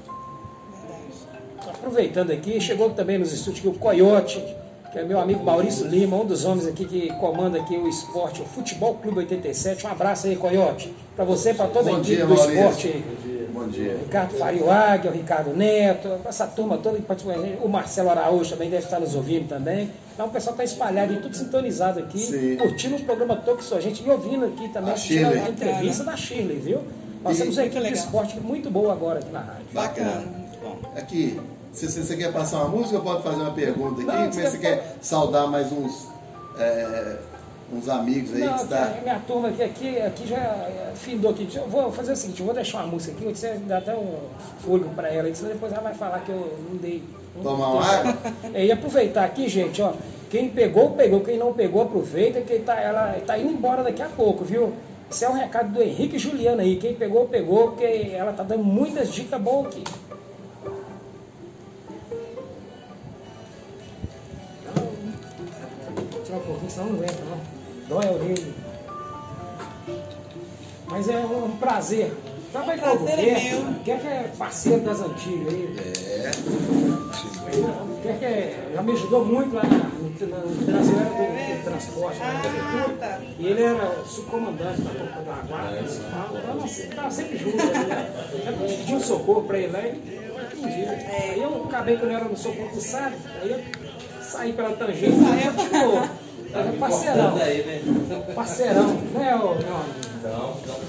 [1.67, 4.45] Aproveitando aqui, chegou também nos estúdios aqui o Coyote,
[4.93, 8.43] que é meu amigo Maurício Lima, um dos homens aqui que comanda aqui o esporte,
[8.43, 9.87] o Futebol Clube 87.
[9.87, 12.87] Um abraço aí, Coyote, para você e para toda a Bom equipe dia, do esporte
[12.89, 13.49] aí.
[13.55, 13.97] Bom dia.
[14.03, 18.69] Ricardo Faria Águia, o Ricardo Neto, essa turma toda que participou, o Marcelo Araújo também
[18.69, 19.91] deve estar nos ouvindo também.
[20.15, 22.57] Então o pessoal está espalhado e tudo sintonizado aqui, Sim.
[22.57, 26.17] curtindo o programa todo com a gente e ouvindo aqui também A a entrevista da
[26.17, 26.81] Shirley, viu?
[27.23, 29.65] Nós E- temos uma equipe de esporte muito boa agora aqui na rádio.
[29.73, 30.25] Bacana.
[30.63, 30.77] Bom.
[30.97, 31.41] Aqui,
[31.73, 34.05] se se você quer passar uma música, eu posso fazer uma pergunta aqui.
[34.05, 36.09] Não, Como é você quer saudar mais uns,
[36.59, 37.17] é,
[37.73, 38.95] uns amigos aí Não, que está.
[39.03, 41.49] minha turma aqui, aqui, aqui já é, findou aqui.
[41.55, 44.17] Eu vou fazer o seguinte, eu vou deixar uma música aqui, você dá até um
[44.61, 47.03] fôlego para ela, aí, senão depois ela vai falar que eu não dei.
[47.35, 48.17] não Tomar uma água?
[48.53, 49.95] É, e aproveitar aqui, gente, ó.
[50.31, 51.21] Quem pegou, pegou.
[51.21, 54.73] Quem não pegou, aproveita, que tá, ela tá indo embora daqui a pouco, viu?
[55.11, 56.77] Esse é um recado do Henrique e Juliana aí.
[56.77, 59.85] Quem pegou, pegou, porque ela tá dando muitas dicas boas aqui.
[66.73, 67.39] Senão não aguenta, não.
[67.89, 68.53] Dói a orelha.
[70.89, 72.13] Mas é um, prazer.
[72.53, 73.75] Trabalho com o é Guerra.
[73.83, 75.75] Guerra que é parceiro das antigas aí.
[75.79, 76.31] É.
[78.03, 82.19] Quer que é- já me ajudou muito lá na, no, no Brasileiro do, do Transporte,
[82.19, 82.97] lá na Ah, prefeitura.
[82.99, 83.21] tá.
[83.39, 86.29] E ele era o subcomandante da Copa da Guarda Municipal.
[86.37, 88.11] Então, nós estava sempre junto né?
[88.47, 90.91] Eu pedi um socorro para ele lá e ele atendia.
[90.91, 93.61] Aí eu acabei que eu não era no socorro do sábado, aí eu
[94.23, 95.17] saí pela tangente.
[95.23, 95.53] Saiu.
[95.53, 96.23] Tipo,
[96.55, 97.37] era parceirão.
[97.37, 98.35] aí, né?
[98.35, 100.13] Parceirão, né, ô, meu amigo?
[100.23, 100.81] Não, não,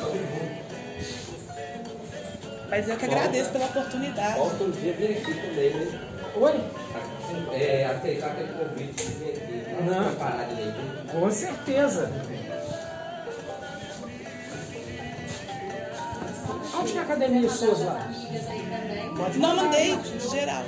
[2.69, 4.37] Mas eu que agradeço pela oportunidade.
[4.37, 5.99] Volta um dia vir aqui também, né?
[6.35, 6.61] Oi?
[7.53, 9.83] É, aceitar aquele convite de vir aqui.
[9.83, 10.03] Não.
[10.03, 11.11] Não parar direito.
[11.11, 12.11] Com certeza.
[16.79, 18.09] Onde que é a academia Souza lá?
[19.37, 19.97] Não mandei
[20.31, 20.63] geral.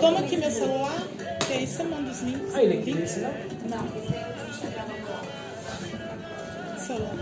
[0.00, 1.02] Toma aqui meu celular,
[1.46, 2.54] que aí você manda os links.
[2.54, 3.30] Aí ele aqui, esse não?
[6.78, 7.14] Celular.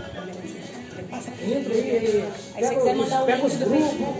[1.09, 1.53] Passa aqui.
[1.53, 2.29] Entra aí, aí.
[2.55, 3.89] Aí se quiser os, mandar o pega link os do grupos.
[3.89, 4.19] Facebook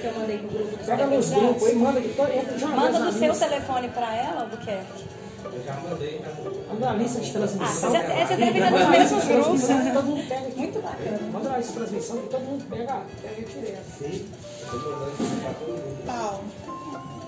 [0.00, 1.30] que eu mandei pro grupo Pega nos conectados.
[1.30, 2.08] grupos aí, manda aqui.
[2.14, 5.04] to- Entra Manda do seu telefone pra ela, Albuquerque.
[5.44, 6.50] Eu já mandei, bom.
[6.74, 7.92] Manda uma lista de transmissão.
[7.96, 9.46] Ah, você- deve Manda nos mesmos grupos.
[9.46, 10.58] transmissão que Todo mundo pega aqui.
[10.58, 11.18] Muito bacana.
[11.32, 14.28] Manda uma lista de transmissão que todo mundo pega, pega direto.
[14.70, 15.12] Tô mandando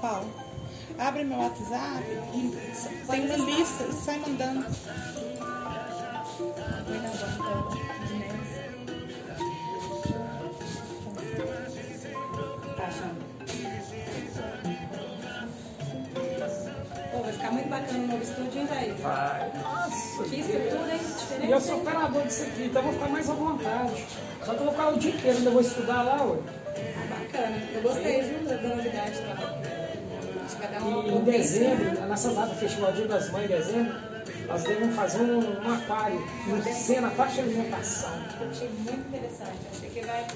[0.01, 0.29] Paulo.
[0.99, 2.51] Abre meu WhatsApp e
[3.11, 4.67] tem uma lista e sai mandando.
[12.77, 12.91] Tá?
[17.13, 18.95] Pô, vai ficar muito bacana o novo estúdio, hein, velho?
[18.97, 19.53] Vai.
[19.63, 20.25] Nossa.
[20.25, 21.01] Que estrutura, hein?
[21.01, 21.63] E eu Diferente.
[21.63, 24.07] sou operador disso aqui, então eu vou ficar mais à vontade.
[24.45, 26.39] Só que eu vou ficar o dia inteiro, ainda vou estudar lá, ué.
[26.77, 27.57] Ah, bacana.
[27.75, 29.00] Eu gostei, viu, da novidade.
[31.21, 33.95] Em dezembro, nessa data, Festival Dia das Mães, em dezembro,
[34.47, 38.11] Nós devemos fazer um, um aquário, uma cena, parte de alimentação.
[38.51, 39.59] Achei muito interessante.
[39.73, 40.27] Achei que vai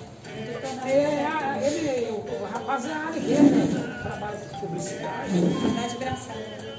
[0.88, 4.00] É, a- ele, o, o rapaz é a área dele, né?
[4.02, 5.30] Trabalha com publicidade.
[5.32, 6.73] verdade engraçada.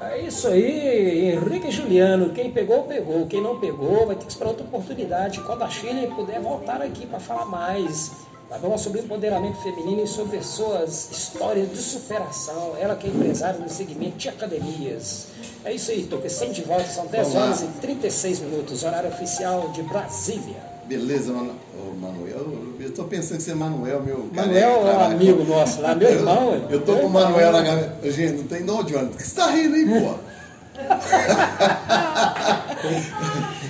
[0.00, 2.30] É isso aí, Henrique e Juliano.
[2.30, 3.26] Quem pegou, pegou.
[3.26, 5.40] Quem não pegou, vai ter que esperar outra oportunidade.
[5.42, 8.31] Quando a Shirley puder voltar aqui para falar mais.
[8.52, 12.74] Vai falar sobre empoderamento feminino e sobre suas histórias de superação.
[12.78, 15.28] Ela que é empresária no segmento de academias.
[15.64, 16.26] É isso aí, Toque.
[16.26, 16.84] Estamos de volta.
[16.84, 17.44] São 10 Vamos lá.
[17.46, 18.84] horas e 36 minutos.
[18.84, 20.56] Horário oficial de Brasília.
[20.84, 21.54] Beleza, Manu...
[21.80, 22.46] Ô, Manuel.
[22.78, 26.10] Eu- tô pensando que você é Manuel, meu Manuel é um amigo nosso lá, meu
[26.10, 26.52] irmão.
[26.68, 27.10] Eu, eu tô meu com o.
[27.10, 28.10] Manuel na cabeça.
[28.12, 29.08] Gente, não tem de onde, mano.
[29.08, 30.14] Por que você tá rindo aí, pô?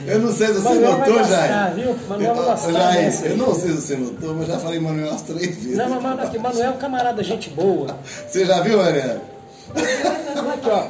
[0.07, 1.75] Eu não sei se você Manuel notou, Jair.
[1.75, 1.97] viu?
[2.09, 3.31] Manuel vai Jair, aí.
[3.31, 5.77] eu não sei se você notou, mas já falei Manuel umas três vezes.
[5.77, 7.97] Não, mas aqui, Manuel é um camarada, gente boa.
[8.29, 9.21] Você já viu, Manuel?
[9.75, 10.87] Aqui, ó.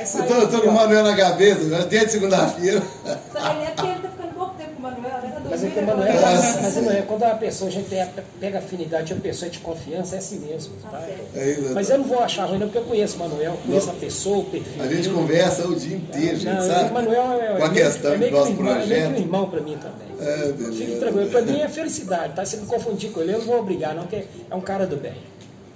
[0.00, 0.74] Essa Eu tô, aí, eu tô aqui, com o.
[0.74, 2.82] Manuel na cabeça, já desde segunda-feira.
[3.04, 5.32] Ele é porque ele tá ficando pouco tempo com o Manuel, né?
[5.34, 6.36] Tá Mas é dormindo que o Manuel, agora.
[6.36, 6.60] Nossa.
[6.60, 9.58] mas não é, quando a pessoa, a gente pega, pega afinidade, a pessoa é de
[9.60, 10.74] confiança, é assim mesmo.
[10.82, 11.02] Tá?
[11.34, 13.90] É isso, Mas eu não vou achar ruim, não, porque eu conheço o Manuel, conheço
[13.90, 14.82] a pessoa, o perfil.
[14.82, 15.14] A gente dele.
[15.14, 16.90] conversa o dia inteiro, gente, Não, sabe?
[16.90, 18.76] O Manuel é, Com a é, questão é meio do que um nosso irmão, é
[18.76, 19.20] meio que um projeto.
[19.20, 20.06] irmão pra mim também.
[20.18, 20.72] É.
[20.72, 22.44] Fique tranquilo, pra mim é felicidade, tá?
[22.44, 24.96] Se me confundir com ele, eu não vou obrigar, não, porque é um cara do
[24.96, 25.14] bem.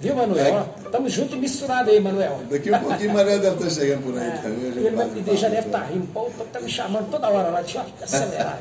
[0.01, 0.47] Viu, Manuel?
[0.47, 0.53] É.
[0.61, 2.41] Ó, Tamo junto e misturado aí, Manuel.
[2.51, 4.61] Daqui um pouquinho o Manuel deve estar chegando por aí É, também.
[4.73, 6.07] gente ele vai- ele já deve estar rindo.
[6.09, 8.59] Pô, tá me chamando toda hora lá, deixa eu acelerar.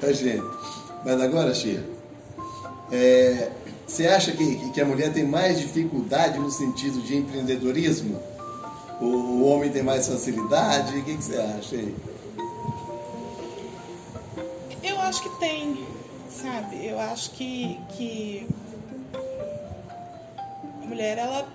[0.14, 0.42] Gente,
[1.04, 1.84] mas agora, Chia,
[2.92, 3.50] é,
[3.86, 8.18] você acha que, que a mulher tem mais dificuldade no sentido de empreendedorismo?
[9.00, 10.96] O, o homem tem mais facilidade?
[10.96, 11.94] O que, que você acha aí?
[14.82, 15.86] Eu acho que tem,
[16.30, 16.86] sabe?
[16.86, 18.46] Eu acho que, que
[20.90, 21.48] mulher ela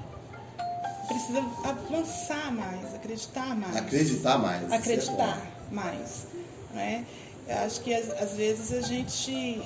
[1.08, 3.76] precisa avançar mais, acreditar mais.
[3.76, 4.72] Acreditar mais.
[4.72, 5.76] é Acreditar bom.
[5.76, 6.28] mais.
[6.74, 7.06] Né?
[7.48, 9.62] Eu acho que às, vezes a gente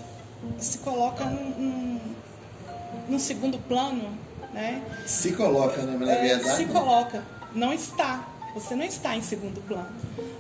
[0.58, 4.18] se coloca num, segundo plano,
[4.54, 4.82] né?
[5.06, 5.98] Se coloca, né?
[6.06, 6.58] Na É, verdade.
[6.58, 6.74] se não.
[6.74, 8.28] coloca, não está.
[8.56, 9.90] Você não está em segundo plano.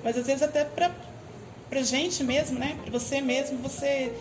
[0.03, 0.91] Mas às vezes até para
[1.69, 2.75] pra gente mesmo, né?
[2.81, 4.11] Para você mesmo, você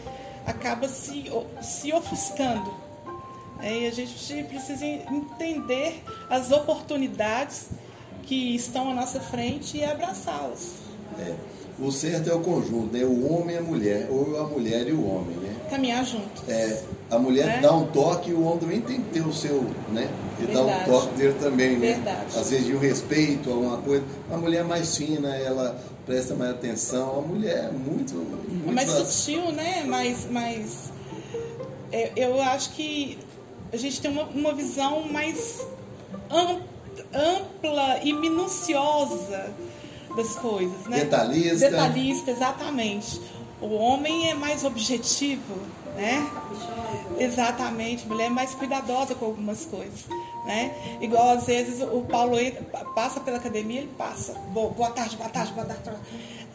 [0.47, 1.25] acaba se,
[1.63, 2.88] se ofuscando.
[3.61, 4.13] É, e a gente
[4.45, 7.67] precisa entender as oportunidades
[8.23, 10.73] que estão à nossa frente e abraçá-las.
[11.19, 11.35] É.
[11.81, 13.05] O certo é o conjunto, né?
[13.05, 15.55] O homem e a mulher, ou a mulher e o homem, né?
[15.71, 16.43] Caminhar juntos.
[16.49, 17.61] É, a mulher É.
[17.61, 20.11] dá um toque e o homem também tem que ter o seu, né?
[20.41, 21.95] Ele dá um toque dele também, né?
[21.95, 22.37] Verdade.
[22.37, 24.05] Às vezes de um respeito a uma coisa.
[24.31, 27.19] A mulher é mais fina, ela presta mais atenção.
[27.21, 28.15] A mulher é muito.
[28.15, 29.07] muito É mais fácil.
[29.07, 29.85] sutil, né?
[29.85, 30.91] Mais, mais
[31.93, 33.19] é, eu acho que
[33.73, 35.67] a gente tem uma, uma visão mais
[36.31, 36.61] am-
[37.15, 39.53] ampla e minuciosa
[40.17, 41.01] das coisas, né?
[41.01, 41.71] Detalhista.
[41.71, 43.21] Detalhista, exatamente.
[43.61, 45.55] O homem é mais objetivo,
[45.97, 46.27] né?
[47.19, 50.05] Exatamente, a mulher é mais cuidadosa com algumas coisas,
[50.49, 50.73] né?
[51.01, 52.63] Igual às vezes o Paulo entra,
[52.95, 55.91] passa pela academia, ele passa, boa, boa tarde, boa tarde, boa tarde.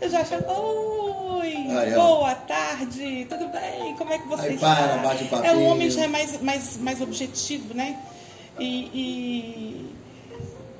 [0.01, 3.95] Eu já chego, oi, Aí, boa tarde, tudo bem?
[3.95, 4.75] Como é que você Aí está?
[4.75, 7.97] para, bate um é, o homem já é mais, mais, mais objetivo, né?
[8.59, 9.95] E, e-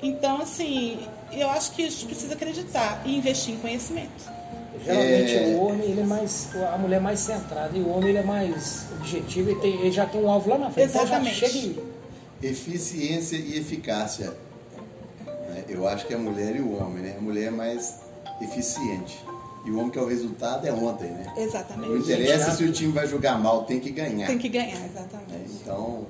[0.02, 0.98] então assim,
[1.32, 4.34] eu acho que a gente precisa acreditar e investir em conhecimento.
[4.84, 5.40] Geralmente É.
[5.56, 8.22] o homem ele é mais, a mulher é mais centrada e o homem ele é
[8.24, 10.90] mais objetivo e tem- ele já tem um alvo lá na frente.
[10.90, 11.40] Então Exatamente.
[11.40, 11.94] já chega e
[12.48, 14.34] Eficiência e eficácia.
[15.48, 15.64] né?
[15.66, 17.14] Eu acho que a mulher e o homem, né?
[17.18, 18.00] A mulher é mais
[18.42, 19.18] eficiente.
[19.64, 21.24] E o homem que é o resultado é ontem, né?
[21.34, 22.02] Não Exatamente.
[22.02, 24.26] interessa já- se o time vai jogar mal, tem que ganhar.
[24.26, 25.52] Tem que ganhar, exatamente.
[25.62, 26.06] Então,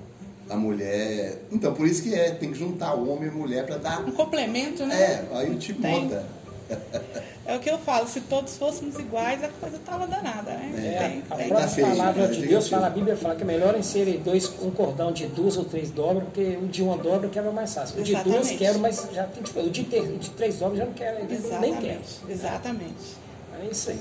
[0.50, 1.38] a mulher.
[1.52, 4.00] Então, por isso que é, tem que juntar o homem e a mulher para dar.
[4.04, 5.00] Um complemento, né?
[5.00, 6.26] É, aí o time monta.
[7.46, 10.72] É o que eu falo, se todos fôssemos iguais, a coisa tava danada, né?
[10.78, 11.48] É, Tem, a tem.
[11.50, 12.28] tá própria palavra né?
[12.28, 12.80] de Fica Deus feio.
[12.80, 15.64] fala, a Bíblia fala que é melhor em serem dois, um cordão de duas ou
[15.66, 18.00] três dobras, porque o de uma dobra quebra mais fácil.
[18.00, 20.78] O de duas quebra, mas já tem tipo, o de, ter, o de três dobras
[20.78, 21.20] já não quebra,
[21.60, 22.00] nem quebra.
[22.30, 23.16] Exatamente.
[23.62, 24.00] É isso aí.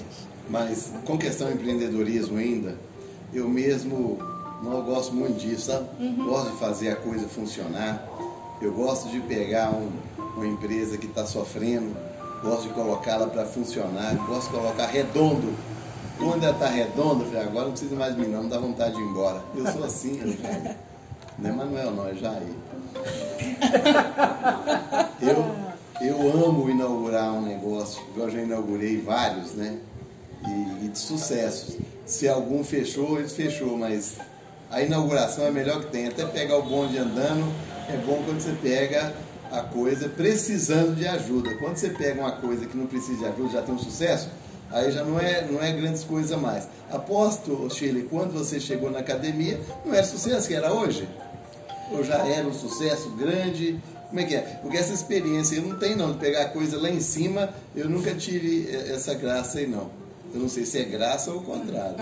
[0.49, 2.77] Mas com questão de empreendedorismo ainda,
[3.33, 4.19] eu mesmo
[4.63, 5.85] Não, gosto muito disso, sabe?
[6.23, 8.07] Gosto de fazer a coisa funcionar.
[8.61, 9.91] Eu gosto de pegar um-
[10.37, 11.93] uma empresa que está sofrendo,
[12.43, 15.53] gosto de colocá-la para funcionar, gosto de colocar redondo.
[16.17, 18.59] Quando ela está redonda, eu falei, agora não precisa mais de mim não, não dá
[18.59, 19.41] vontade de ir embora.
[19.55, 20.75] Eu sou assim, Alexandre.
[21.39, 22.43] Não é Manuel não, é Jair.
[25.21, 25.45] Eu,
[26.01, 29.77] eu amo inaugurar um negócio, eu já inaugurei vários, né?
[30.45, 31.77] E, e de sucessos.
[32.05, 34.17] Se algum fechou, ele fechou, mas
[34.69, 36.07] a inauguração é a melhor que tem.
[36.07, 37.49] Até pegar o bonde andando,
[37.87, 39.13] é bom quando você pega
[39.53, 41.53] a coisa precisando de ajuda.
[41.57, 44.27] Quando você pega uma coisa que não precisa de ajuda, já tem um sucesso,
[44.71, 46.67] aí já não é, não é grandes coisas mais.
[46.91, 51.07] Aposto, Shirley, quando você chegou na academia, não era sucesso que era hoje?
[51.91, 53.79] Ou já era um sucesso grande?
[54.07, 54.41] Como é que é?
[54.61, 57.87] Porque essa experiência eu não tenho não, de pegar a coisa lá em cima, eu
[57.87, 59.91] nunca tive eh, essa graça aí não.
[60.33, 61.95] Eu não sei se é graça ou o contrário.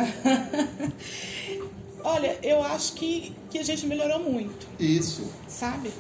[2.02, 5.30] Olha, eu acho que, que a gente melhorou muito, Isso.
[5.48, 5.92] sabe?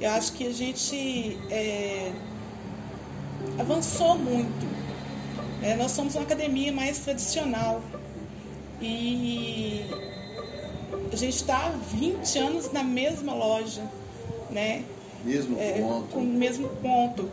[0.00, 2.12] Eu acho que a gente é,
[3.58, 4.66] avançou muito.
[5.62, 7.80] É, nós somos uma academia mais tradicional.
[8.80, 9.86] E
[11.12, 13.82] a gente está há 20 anos na mesma loja,
[14.50, 14.84] né?
[15.24, 16.08] Mesmo é, ponto.
[16.08, 17.30] com o mesmo ponto.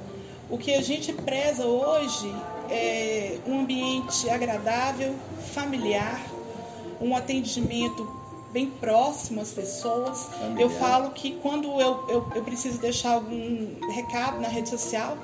[0.49, 2.33] O que a gente preza hoje
[2.69, 5.15] é um ambiente agradável,
[5.53, 6.21] familiar,
[7.01, 8.20] um atendimento
[8.51, 10.25] bem próximo às pessoas.
[10.25, 10.61] Familiar.
[10.61, 15.17] Eu falo que quando eu, eu, eu preciso deixar algum recado na rede social,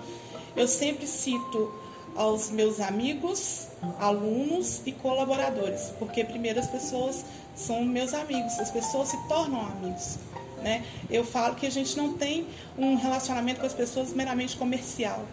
[0.56, 1.72] eu sempre cito
[2.16, 3.68] aos meus amigos,
[4.00, 7.24] alunos e colaboradores, porque primeiro as pessoas
[7.56, 10.18] são meus amigos, as pessoas se tornam amigos.
[10.64, 10.84] Né?
[11.10, 15.24] Eu falo que a gente não tem um relacionamento com as pessoas meramente comercial.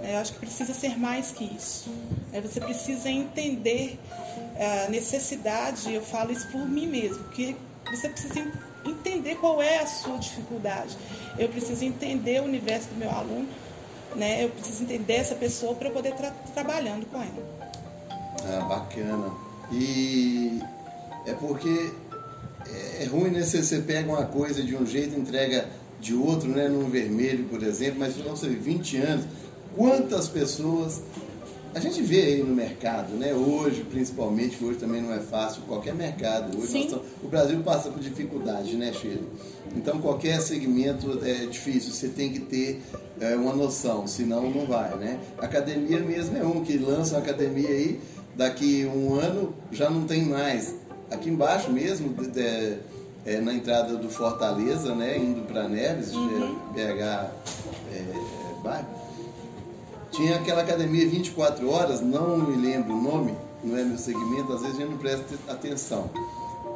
[0.00, 0.14] Né?
[0.14, 1.90] Eu acho que precisa ser mais que isso.
[2.32, 2.40] né?
[2.40, 3.98] Você precisa entender
[4.86, 7.56] a necessidade, eu falo isso por mim mesmo, que
[7.90, 8.52] você precisa en-
[8.84, 10.96] entender qual é a sua dificuldade.
[11.38, 13.48] Eu preciso entender o universo do meu aluno,
[14.16, 14.44] né?
[14.44, 17.60] eu preciso entender essa pessoa para eu poder estar trabalhando com ela.
[18.44, 19.30] Ah, bacana.
[19.72, 20.60] E
[21.26, 21.92] é porque
[23.00, 23.42] é ruim, né?
[23.42, 25.68] Você, pega uma coisa de um jeito entrega
[26.00, 26.68] de outro, né?
[26.68, 29.24] Num vermelho, por exemplo, mas se você vê 20 anos,
[29.76, 31.02] quantas pessoas.
[31.72, 33.32] A gente vê aí no mercado, né?
[33.32, 36.58] Hoje, principalmente, que hoje também não é fácil, qualquer mercado.
[36.58, 39.22] Hoje nós estamos- o Brasil passa por dificuldade, né, Sheila?
[39.76, 42.82] Então, qualquer segmento é difícil, você tem que ter
[43.20, 45.20] é, uma noção, senão não vai, né?
[45.38, 48.00] Academia mesmo é um que lança uma academia aí,
[48.34, 50.74] daqui um ano já não tem mais.
[51.10, 52.78] Aqui embaixo mesmo, de- de-
[53.26, 57.30] é, na entrada do Fortaleza, né, indo para Neves, é, BH
[57.92, 58.86] é, bairro,
[60.10, 64.60] tinha aquela academia 24 horas, não me lembro o nome, não é meu segmento, às
[64.62, 66.10] vezes a gente não presta atenção.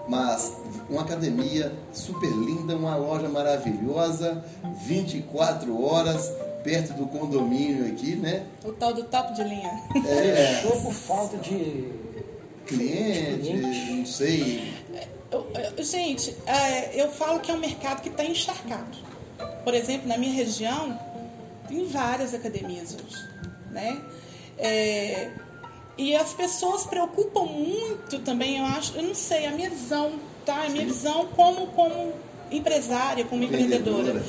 [0.08, 0.52] Mas
[0.90, 4.44] uma academia super linda, uma loja maravilhosa,
[4.86, 6.30] 24 horas,
[6.62, 8.44] perto do condomínio aqui, né?
[8.64, 9.82] O tal do top de linha.
[10.06, 11.90] É, Ou por falta de.
[12.66, 13.52] cliente,
[13.92, 14.72] não sei.
[15.30, 18.96] Eu- eu- gente, é, eu falo que é um mercado que está encharcado.
[19.64, 20.98] Por exemplo, na minha região,
[21.68, 23.28] tem várias academias hoje,
[23.70, 24.00] né?
[24.58, 25.30] É,
[25.96, 30.64] e as pessoas preocupam muito também, eu acho, eu não sei, a minha visão, tá?
[30.64, 32.12] A minha visão como, como
[32.50, 34.22] empresária, como empreendedora.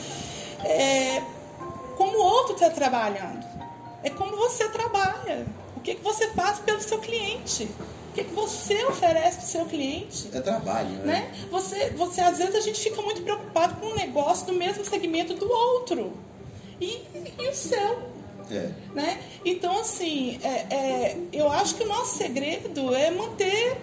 [0.63, 1.21] É,
[1.98, 3.45] como o outro está trabalhando.
[4.04, 5.45] É como você trabalha.
[5.76, 7.67] O que, que você faz pelo seu cliente.
[8.12, 10.30] O que, que você oferece para o seu cliente.
[10.34, 11.06] É trabalho, né?
[11.06, 11.48] Né?
[11.52, 15.34] Você, você, às vezes, a gente fica muito preocupado com um negócio do mesmo segmento
[15.34, 16.13] do outro.
[16.79, 17.01] E,
[17.39, 18.15] e o seu.
[18.51, 18.69] É.
[18.93, 19.19] Né?
[19.43, 23.77] Então, assim, é, é, eu acho que o nosso segredo é manter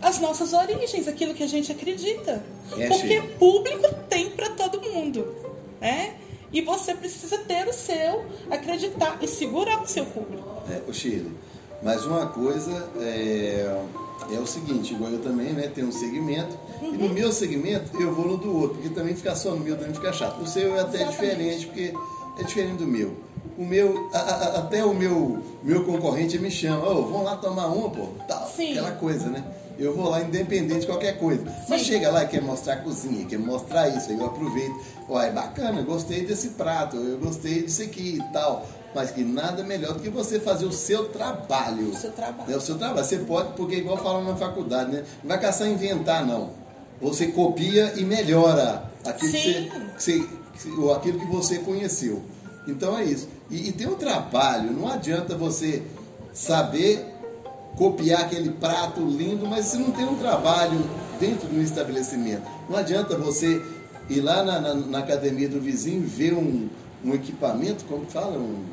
[0.00, 2.42] as nossas origens, aquilo que a gente acredita.
[2.76, 5.34] É, Porque público tem para todo mundo.
[5.80, 6.14] Né?
[6.52, 10.62] E você precisa ter o seu, acreditar e segurar o seu público.
[10.70, 11.32] É, o Chile.
[11.82, 13.78] Mas uma coisa é,
[14.32, 18.14] é o seguinte, igual eu também, né, tenho um segmento, e no meu segmento eu
[18.14, 20.40] vou no do outro, porque também ficar só no meu também fica chato.
[20.42, 21.12] O seu é até Exatamente.
[21.12, 21.94] diferente, porque
[22.38, 23.14] é diferente do meu.
[23.58, 27.66] O meu, a- a- até o meu, meu concorrente me chama, ô, vamos lá tomar
[27.68, 28.72] uma, pô, tal, Sim.
[28.72, 29.42] aquela coisa, né?
[29.78, 31.42] Eu vou lá independente de qualquer coisa.
[31.68, 31.86] Mas Sim.
[31.88, 34.74] chega lá e quer mostrar a cozinha, quer mostrar isso, aí eu aproveito.
[35.08, 38.66] Uai, bacana, gostei desse prato, eu gostei disso aqui e tal.
[38.94, 41.90] Mas que nada melhor do que você fazer o seu trabalho.
[41.90, 42.50] O seu trabalho.
[42.50, 43.04] É o seu trabalho.
[43.04, 45.04] Você pode, porque igual falam na faculdade, né?
[45.22, 46.50] Não vai caçar inventar, não.
[47.00, 49.38] Você copia e melhora aquilo, que
[49.98, 52.22] você, que você- ou aquilo que você conheceu.
[52.66, 53.28] Então é isso.
[53.50, 55.82] E, e tem um trabalho, não adianta você
[56.32, 57.04] saber
[57.76, 60.78] copiar aquele prato lindo, mas se não tem um trabalho
[61.20, 63.62] dentro do estabelecimento, não adianta você
[64.08, 66.68] ir lá na, na, na academia do vizinho ver um,
[67.04, 68.38] um equipamento, como fala?
[68.38, 68.64] Um,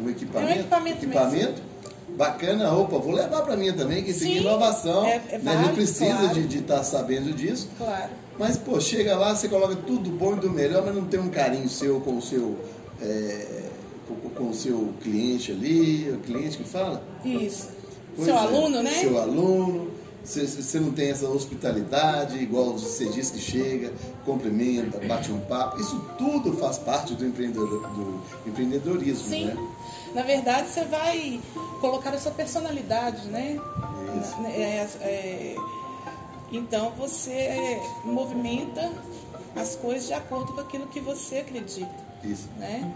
[0.00, 0.60] um equipamento?
[0.60, 1.62] equipamento equipamento
[2.10, 5.04] bacana, opa, vou levar para mim também, que isso aqui é inovação.
[5.04, 5.52] é- é né?
[5.52, 6.42] A gente precisa claro.
[6.42, 7.68] de estar sabendo disso.
[7.78, 8.10] Claro.
[8.38, 11.28] Mas, pô, chega lá, você coloca tudo bom e do melhor, mas não tem um
[11.28, 12.58] carinho seu com o seu,
[13.00, 13.62] é,
[14.34, 17.02] com, o seu cliente ali, o cliente que fala.
[17.24, 17.68] Isso.
[18.16, 18.90] Pois Seu é, aluno, né?
[18.90, 19.90] Seu aluno.
[20.24, 23.92] Você, você não tem essa hospitalidade, igual você diz que chega,
[24.24, 25.78] cumprimenta, bate um papo.
[25.78, 29.44] Isso tudo faz parte do, empreendedor, do empreendedorismo, Sim.
[29.46, 29.56] né?
[30.14, 31.40] Na verdade, você vai
[31.80, 33.60] colocar a sua personalidade, né?
[34.40, 35.56] Na- é, é,
[36.52, 38.92] então, você movimenta
[39.56, 42.48] as coisas de acordo com aquilo que você acredita, Isso.
[42.58, 42.92] né?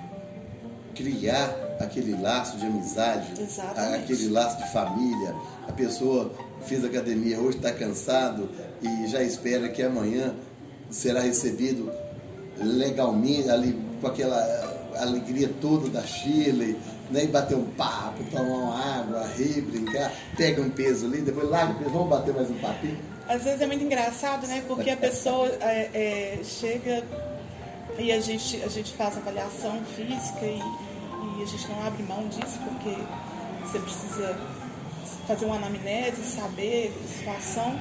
[0.94, 4.02] criar aquele laço de amizade, Exatamente.
[4.02, 5.32] aquele laço de família.
[5.68, 6.32] A pessoa
[6.66, 8.48] fez academia, hoje está cansado
[8.82, 10.34] e já espera que amanhã
[10.90, 11.88] será recebido
[12.56, 14.40] legalmente, ali com aquela
[14.96, 16.78] alegria toda da Chile,
[17.10, 17.24] né?
[17.24, 21.72] e bater um papo, tomar uma água, rir, brincar, pega um peso ali, depois larga
[21.72, 22.98] o peso, vamos bater mais um papinho.
[23.28, 24.64] Às vezes é muito engraçado, né?
[24.66, 27.04] Porque a pessoa é, é, chega
[27.98, 30.58] e a gente, a gente faz avaliação física e,
[31.38, 32.96] e a gente não abre mão disso porque
[33.62, 34.38] você precisa
[35.26, 37.72] fazer uma anamnese, saber a situação,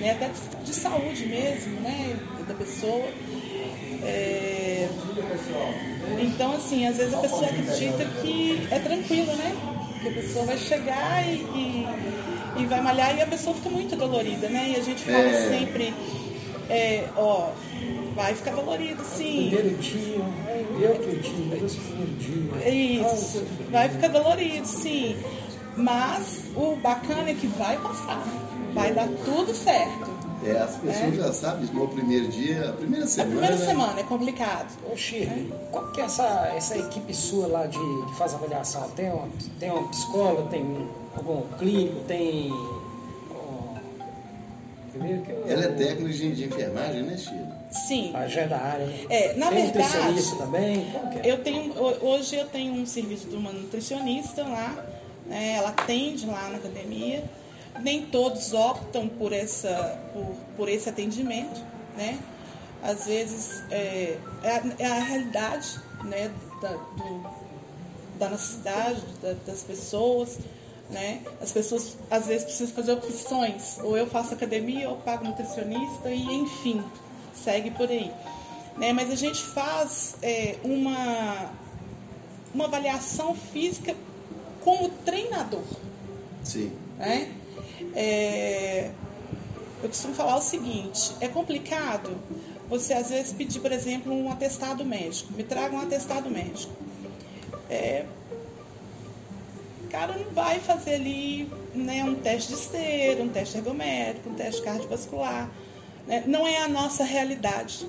[0.00, 0.12] né?
[0.12, 2.18] até de, de saúde mesmo, né?
[2.46, 3.04] Da pessoa.
[4.02, 4.57] É,
[6.20, 9.54] Então, assim, às vezes a pessoa acredita que é tranquilo, né?
[10.02, 13.96] Que a pessoa vai chegar e, e, e vai malhar e a pessoa fica muito
[13.96, 14.72] dolorida, né?
[14.74, 15.48] E a gente fala É.
[15.48, 15.94] sempre,
[16.68, 17.50] é, ó,
[18.14, 19.48] vai ficar dolorido, sim.
[19.50, 20.16] Primeiro dia,
[20.80, 21.66] eu que eu primeiro
[22.18, 22.62] dia.
[22.64, 25.16] É Isso, vai ficar dolorido, sim.
[25.76, 28.22] Mas o bacana é que vai passar,
[28.74, 30.17] vai dar tudo certo.
[30.44, 31.16] É, as pessoas É.
[31.16, 33.30] já sabem, no primeiro dia, a primeira A semana.
[33.40, 34.68] primeira semana é complicado.
[34.90, 38.88] Ô Shirley, qual que é essa, essa equipe sua lá de, que faz avaliação?
[38.90, 42.52] Tem uma, tem uma psicóloga, tem algum clínico, tem.
[45.46, 47.46] Ela é técnica de, de enfermagem, né, Chile?
[47.70, 48.10] Sim.
[48.14, 48.98] A já é da área, né?
[49.10, 50.86] É, na tem verdade, nutricionista também?
[51.22, 51.30] É?
[51.32, 54.84] Eu tenho, ho- hoje eu tenho um serviço de uma nutricionista lá,
[55.26, 57.22] né, ela atende lá na academia.
[57.82, 61.60] Nem todos optam por, essa, por, por esse atendimento,
[61.96, 62.18] né?
[62.82, 66.30] Às vezes é, é, a, é a realidade né,
[66.62, 67.26] da, do,
[68.18, 70.38] da necessidade da- das pessoas,
[70.90, 71.20] né?
[71.40, 76.22] As pessoas às vezes precisam fazer opções, ou eu faço academia, ou pago nutricionista e
[76.22, 76.82] enfim,
[77.34, 78.12] segue por aí,
[78.76, 78.92] né?
[78.92, 81.50] Mas a gente faz é, uma
[82.54, 83.94] uma avaliação física
[84.64, 85.62] como treinador,
[86.42, 86.72] Sim.
[86.96, 87.32] né?
[87.94, 88.90] É,
[89.82, 92.16] eu costumo falar o seguinte: é complicado
[92.68, 95.32] você às vezes pedir, por exemplo, um atestado médico.
[95.32, 96.72] Me traga um atestado médico.
[97.70, 98.04] É,
[99.84, 104.34] o cara não vai fazer ali né, um teste de esteira, um teste ergométrico, um
[104.34, 105.48] teste cardiovascular.
[106.06, 106.24] né?
[106.26, 107.88] Não é a nossa realidade.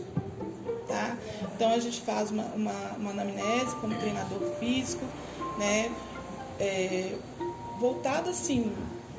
[0.88, 1.18] Tá?
[1.56, 5.06] Então a gente faz uma, uma, uma anamnese como treinador físico,
[5.60, 5.92] né?
[6.60, 7.14] É,
[7.80, 8.72] voltado assim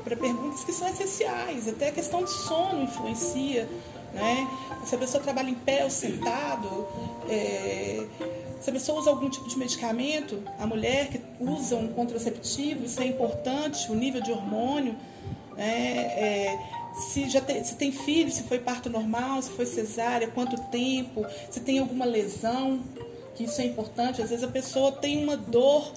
[0.05, 3.69] para perguntas que são essenciais, até a questão de sono influencia,
[4.13, 4.49] né?
[4.85, 6.87] Se a pessoa trabalha em pé ou sentado,
[7.29, 8.07] é,
[8.61, 13.01] se a pessoa usa algum tipo de medicamento, a mulher que usa um contraceptivo, isso
[13.01, 14.97] é importante, o nível de hormônio,
[15.57, 15.97] né?
[16.17, 16.59] É,
[16.95, 21.25] se já tem, se tem filho, se foi parto normal, se foi cesárea, quanto tempo,
[21.51, 22.81] se tem alguma lesão,
[23.41, 24.21] que isso é importante.
[24.21, 25.93] Às vezes a pessoa tem uma dor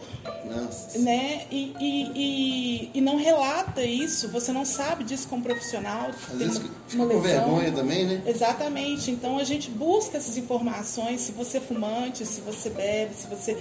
[0.46, 0.98] Nossa.
[1.00, 1.46] né?
[1.52, 6.10] E, e, e, e não relata isso, você não sabe disso como profissional.
[6.32, 8.24] Às vezes uma- fica uma com vergonha também, né?
[8.26, 9.12] Exatamente.
[9.12, 13.58] Então a gente busca essas informações, se você é fumante, se você bebe, se você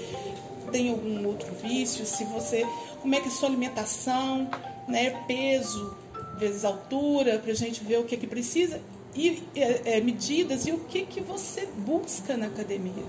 [0.70, 2.64] tem algum outro vício, se você.
[3.00, 4.48] como é que é a sua alimentação,
[4.86, 5.10] né?
[5.26, 5.96] Peso
[6.38, 8.80] vezes altura, para a gente ver o que, que precisa.
[9.14, 13.04] E é, é, medidas e o que, que você busca na academia.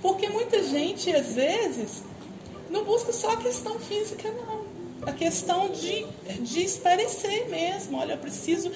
[0.00, 2.02] Porque muita gente, às vezes,
[2.70, 4.51] não busca só a questão física, não.
[5.06, 6.06] A questão de,
[6.40, 7.98] de esparecer mesmo.
[7.98, 8.70] Olha, eu preciso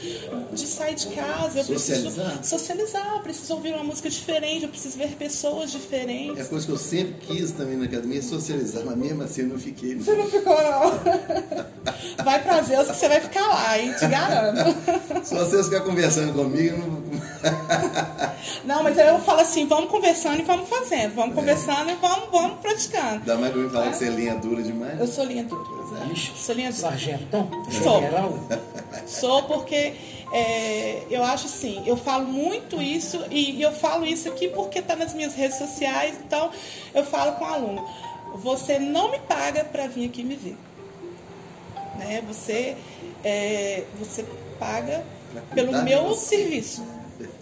[0.52, 2.24] de sair de casa, eu Socializar.
[2.38, 6.48] preciso socializar, eu preciso ouvir uma música diferente, eu preciso ver pessoas É a diferentes.
[6.48, 9.94] coisa que eu sempre quis também na academia, socializar, mas mesmo assim eu não fiquei.
[9.96, 11.00] Você não ficou, não.
[12.24, 13.92] Vai pra Deus que você vai ficar lá, hein?
[13.98, 14.74] Te garanto.
[15.24, 17.06] Só vocês ficar conversando comigo, eu não...
[18.64, 21.14] Não, mas aí eu falo assim, vamos conversando e vamos fazendo.
[21.14, 23.14] Vamos conversando e vamos, vamos praticando.
[23.20, 24.98] Ainda mais eu me falar que você é linha dura demais.
[25.00, 25.62] Eu sou linha dura.
[25.64, 26.04] Pois é.
[26.16, 26.88] Sou linha azul.
[26.88, 28.00] Sargentão, Sou.
[28.00, 28.38] general.
[29.06, 29.94] Sou porque
[30.32, 34.80] é, eu acho assim, eu falo muito isso e, e eu falo isso aqui porque
[34.80, 36.50] está nas minhas redes sociais, então
[36.94, 37.88] eu falo com o aluno,
[38.34, 40.56] você não me paga para vir aqui me ver.
[41.96, 42.22] Né?
[42.26, 42.76] Você,
[43.24, 44.24] é, você
[44.58, 45.04] paga
[45.54, 46.84] pelo meu serviço.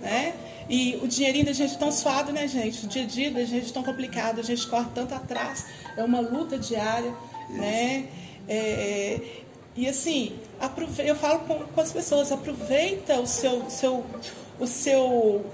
[0.00, 0.34] Né?
[0.68, 2.86] E o dinheirinho da gente é tão suado, né, gente?
[2.86, 5.66] O dia a dia da gente é tão complicado, a gente corre tanto atrás,
[5.96, 7.14] é uma luta diária,
[7.50, 8.06] né?
[8.48, 9.20] É,
[9.76, 14.04] e assim, aprove- eu falo com, com as pessoas, aproveita o seu, seu,
[14.60, 15.44] o seu.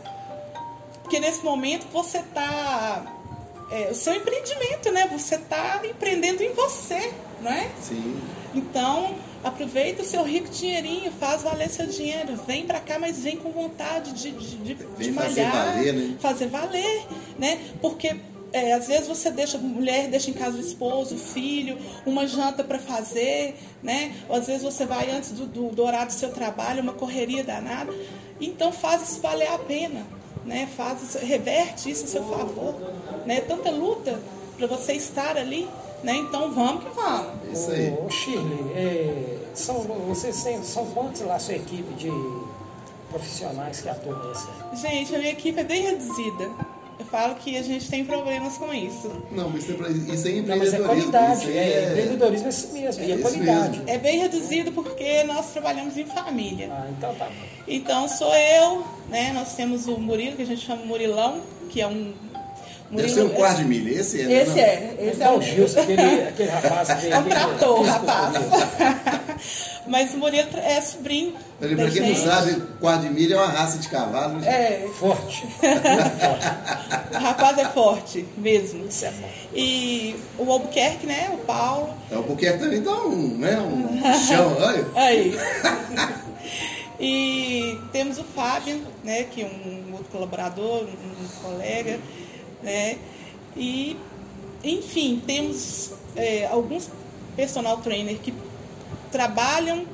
[1.02, 3.04] Porque nesse momento você está.
[3.90, 5.06] o seu empreendimento, né?
[5.12, 7.68] Você está empreendendo em você, não é?
[7.80, 8.20] Sim.
[8.54, 9.14] Então,
[9.44, 12.36] aproveita o seu rico dinheirinho, faz valer seu dinheiro.
[12.46, 16.16] Vem pra cá, mas vem com vontade de, de, de, de fazer malhar, valer, né?
[16.20, 17.06] fazer valer,
[17.38, 17.58] né?
[17.80, 18.16] Porque
[18.52, 22.26] é, às vezes você deixa a mulher deixa em casa o esposo, o filho, uma
[22.26, 24.14] janta para fazer, né?
[24.28, 27.44] Ou às vezes você vai antes do, do, do horário do seu trabalho, uma correria
[27.44, 27.92] danada.
[28.40, 30.06] Então faz isso valer a pena,
[30.44, 30.68] né?
[30.76, 32.74] Faz isso, reverte isso a seu favor,
[33.26, 33.40] né?
[33.40, 34.18] Tanta luta
[34.56, 35.68] para você estar ali,
[36.02, 36.16] né?
[36.16, 37.52] Então vamos que vamos.
[37.52, 37.90] Isso aí.
[37.92, 42.10] Ô, Shirley, é, são, vocês são quantos lá a sua equipe de
[43.10, 44.48] profissionais que atuam nessa?
[44.74, 46.50] Gente, a minha equipe é bem reduzida.
[47.00, 49.10] Eu falo que a gente tem problemas com isso.
[49.32, 50.84] Não, mas isso é, isso é Não, mas é empreendedorismo.
[50.84, 53.70] qualidade, isso aí é, empreendedorismo é isso mesmo, e é isso qualidade.
[53.78, 53.84] mesmo.
[53.90, 56.68] É bem reduzido porque nós trabalhamos em família.
[56.70, 57.28] Ah, então tá.
[57.66, 59.32] Então sou eu, né?
[59.32, 61.40] Nós temos o Murilo, que a gente chama Murilão,
[61.70, 62.12] que é um.
[62.90, 63.98] Deve ser um quarto de milha.
[63.98, 64.42] Esse é, né?
[64.42, 64.58] Esse Não.
[64.58, 68.36] é, esse é Então, o o Gilson, aquele, aquele rapaz É um trator, rapaz.
[69.90, 71.34] Mas o Murilo é sobrinho.
[71.58, 74.42] Pra da quem não sabe, quarto de milha é uma raça de cavalo.
[74.44, 75.44] É, Forte.
[77.12, 78.86] o rapaz é forte mesmo.
[78.86, 79.28] Isso é bom.
[79.52, 81.30] E o Albuquerque, né?
[81.34, 81.92] O Paulo.
[82.08, 84.86] É o Buquerque também dá um, né, um chão, olha.
[84.94, 85.36] Aí.
[87.00, 91.98] e temos o Fábio, né, que é um outro colaborador, um colega,
[92.62, 92.96] né?
[93.56, 93.96] E,
[94.62, 96.88] enfim, temos é, alguns
[97.36, 98.32] personal trainer que
[99.10, 99.84] trabalham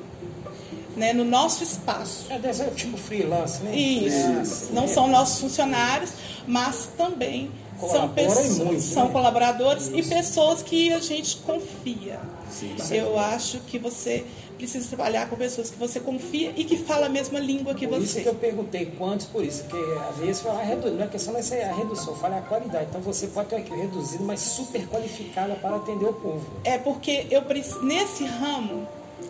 [0.95, 2.25] né, no nosso espaço.
[2.29, 3.75] É, deve ser tipo freelance, né?
[3.75, 4.69] Isso.
[4.71, 4.87] É, Não é.
[4.87, 6.11] são nossos funcionários,
[6.47, 9.11] mas também são, pessoas, muito, são né?
[9.11, 10.09] colaboradores e Isso.
[10.09, 12.19] pessoas que a gente confia.
[12.49, 14.25] Sim, Eu acho que você
[14.57, 18.01] precisa trabalhar com pessoas que você confia e que falam a mesma língua que Por
[18.01, 18.21] isso você.
[18.21, 19.77] que eu perguntei quantos, por isso, porque
[20.09, 22.87] às vezes fala reduzido, não é questão não é ser a redução, fala a qualidade.
[22.89, 26.43] Então você pode ter uma equipe reduzida, mas super qualificada para atender o povo.
[26.63, 28.87] É porque eu preciso, nesse ramo,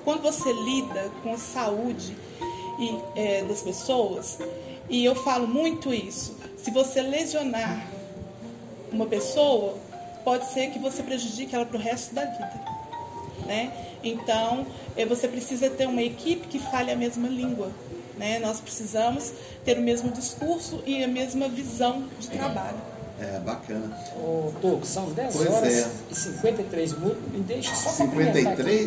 [0.07, 2.15] quando você lida com a saúde
[2.79, 4.39] e, é, das pessoas,
[4.89, 7.85] e eu falo muito isso, se você lesionar
[8.89, 9.75] uma pessoa,
[10.23, 12.53] pode ser que você prejudique ela para o resto da vida.
[13.45, 13.73] Né?
[14.01, 17.69] Então, eh, você precisa ter uma equipe que fale a mesma língua.
[18.17, 18.39] Né?
[18.39, 19.33] Nós precisamos
[19.65, 22.96] ter o mesmo discurso e a mesma visão de trabalho.
[23.19, 23.97] É, bacana.
[24.15, 25.87] Ô, Toco, são 10 Pois horas é.
[26.11, 27.17] e 53 minutos.
[27.31, 28.43] Me deixa só 53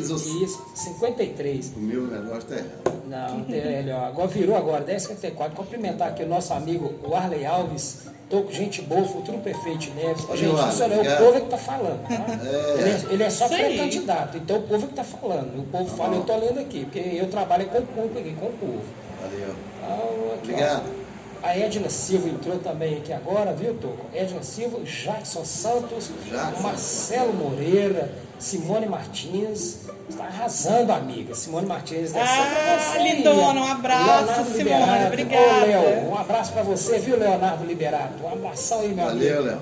[0.07, 1.73] 53 ou- Isso, 53.
[1.77, 3.03] O meu negócio tá errado.
[3.09, 4.05] Não, tem melhor.
[4.07, 5.51] Agora virou agora, 10h54.
[5.55, 10.25] Cumprimentar aqui o nosso amigo o Arley Alves, Toco, gente boa, futuro prefeito de Neves.
[10.29, 11.19] Ô, gente, Arley, isso não é o obrigado.
[11.19, 12.03] povo que está falando.
[12.07, 12.27] Tá?
[12.47, 12.81] É.
[12.81, 15.59] Ele, é, ele é só pré-candidato, então o povo que está falando.
[15.59, 18.53] O povo fala, eu estou lendo aqui, porque eu trabalho com o aqui, com o
[18.53, 18.83] povo.
[19.21, 19.55] Valeu.
[19.83, 21.00] Então, aqui, ó.
[21.43, 24.07] A Edna Silva entrou também aqui agora, viu, Toco?
[24.13, 26.63] Edna Silva, Jackson Santos, Jackson.
[26.63, 29.79] Marcelo Moreira, Simone Martins.
[30.09, 31.35] Está arrasando, amiga.
[31.35, 32.11] Simone Martins.
[32.11, 35.07] ser Ah, pra você aí, lindona, um abraço, Leonardo Simone, Liberato.
[35.07, 35.47] obrigada.
[35.57, 38.23] Ô, Léo, um abraço para você, viu, Leonardo Liberato?
[38.23, 39.49] Um abração aí, meu Valeu, amigo.
[39.49, 39.61] Léo.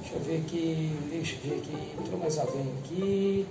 [0.00, 1.92] Deixa eu ver aqui, deixa eu ver aqui.
[2.00, 3.46] Entrou mais alguém aqui.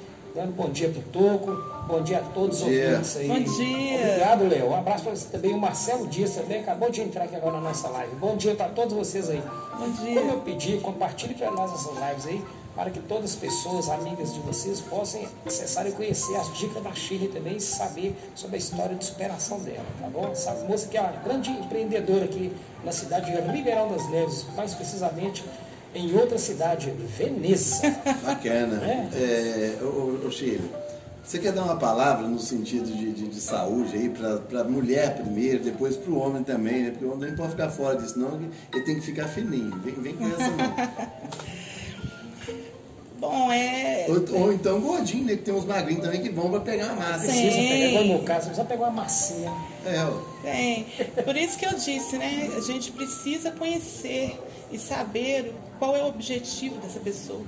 [0.47, 1.79] Bom dia pro Toco.
[1.87, 2.89] Bom dia a todos os Bom dia.
[2.91, 3.27] ouvintes aí.
[3.27, 3.99] Bom dia.
[3.99, 4.69] Obrigado, Léo.
[4.69, 5.53] Um abraço para você também.
[5.53, 8.15] O Marcelo Dias também acabou de entrar aqui agora na nossa live.
[8.15, 9.41] Bom dia para todos vocês aí.
[9.77, 10.19] Bom dia.
[10.19, 14.33] Como eu pedi, compartilhe para nós essas lives aí, para que todas as pessoas, amigas
[14.33, 18.59] de vocês, possam acessar e conhecer as dicas da Chile também e saber sobre a
[18.59, 20.29] história de superação dela, tá bom?
[20.31, 24.73] Essa moça que é uma grande empreendedora aqui na cidade de Ribeirão das Neves, mais
[24.73, 25.43] precisamente
[25.93, 27.81] em outra cidade, Veneza.
[28.23, 28.81] Bacana.
[28.83, 29.77] É.
[29.79, 30.63] É, ô, ô, ô, Sheila,
[31.23, 35.15] você quer dar uma palavra no sentido de, de, de saúde aí para a mulher
[35.15, 36.91] primeiro, depois para o homem também, né?
[36.91, 38.39] Porque o homem não pode ficar fora disso, não,
[38.73, 39.71] ele tem que ficar fininho.
[39.83, 41.29] Vem, vem com essa não.
[43.19, 44.05] Bom, é.
[44.07, 45.35] Ou, ou então gordinho, né?
[45.35, 47.27] Que tem uns magrinhos também que vão para pegar uma massa.
[47.27, 47.41] Sim.
[47.41, 49.53] Precisa pegar, igual no meu caso, precisa pegar uma massinha.
[49.85, 50.21] É, ó.
[50.41, 50.85] Tem.
[51.25, 52.49] Por isso que eu disse, né?
[52.55, 54.39] A gente precisa conhecer
[54.71, 57.43] e saber qual é o objetivo dessa pessoa,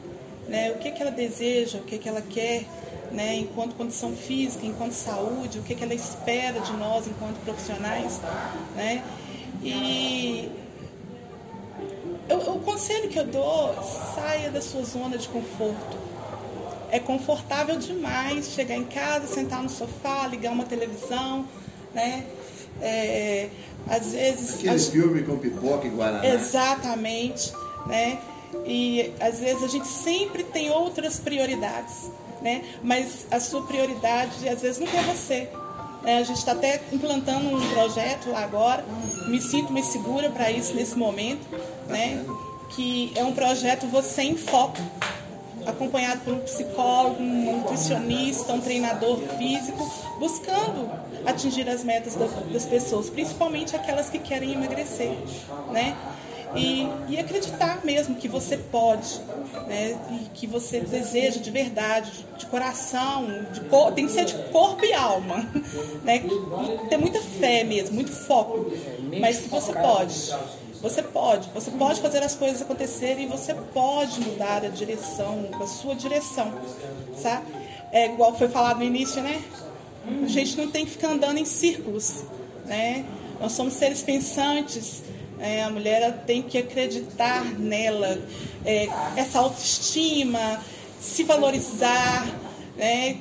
[0.48, 0.72] né?
[0.72, 2.66] O que, que ela deseja, o que, que ela quer,
[3.12, 8.20] né, enquanto condição física, enquanto saúde, o que, que ela espera de nós enquanto profissionais.
[8.76, 9.04] Né?
[9.62, 10.50] E
[12.30, 13.76] eu, o conselho que eu dou,
[14.16, 16.00] saia da sua zona de conforto.
[16.90, 21.46] É confortável demais chegar em casa, sentar no sofá, ligar uma televisão,
[21.94, 22.26] né?
[22.82, 23.50] É,
[23.88, 24.56] às vezes.
[24.60, 26.26] Aqueles filmes com pipoca e guaraná.
[26.26, 27.54] Exatamente,
[27.86, 28.20] né?
[28.66, 32.12] E às vezes a gente sempre tem outras prioridades,
[32.42, 32.64] né?
[32.84, 35.50] Mas a sua prioridade às vezes não é você.
[36.04, 36.18] né?
[36.18, 38.84] A gente está até implantando um projeto lá agora,
[39.28, 41.46] me sinto mais segura para isso nesse momento,
[41.88, 42.26] né?
[42.76, 44.82] Que é um projeto Você em Foco,
[45.66, 50.90] acompanhado por um psicólogo, um nutricionista, um treinador físico, buscando
[51.26, 55.12] atingir as metas das, pessoas, principalmente aquelas que querem emagrecer,
[55.72, 55.96] né?
[56.54, 59.22] E, e acreditar mesmo que você pode,
[59.68, 59.98] né?
[60.12, 64.36] E que você deseja de verdade, de, de coração, de cor, tem que ser de
[64.52, 65.50] corpo e alma,
[66.04, 66.22] né?
[66.26, 68.72] E ter muita fé mesmo, muito foco,
[69.20, 70.36] mas que você pode.
[70.82, 75.68] Você pode, você pode fazer as coisas acontecerem e você pode mudar a direção, a
[75.68, 76.52] sua direção,
[77.16, 77.46] sabe?
[77.92, 79.44] É igual foi falado no início, né?
[80.24, 82.24] A gente não tem que ficar andando em círculos,
[82.66, 83.06] né?
[83.40, 85.04] Nós somos seres pensantes,
[85.40, 88.20] é, a mulher tem que acreditar nela,
[88.64, 90.62] é, essa autoestima,
[91.00, 92.28] se valorizar,
[92.78, 93.18] né?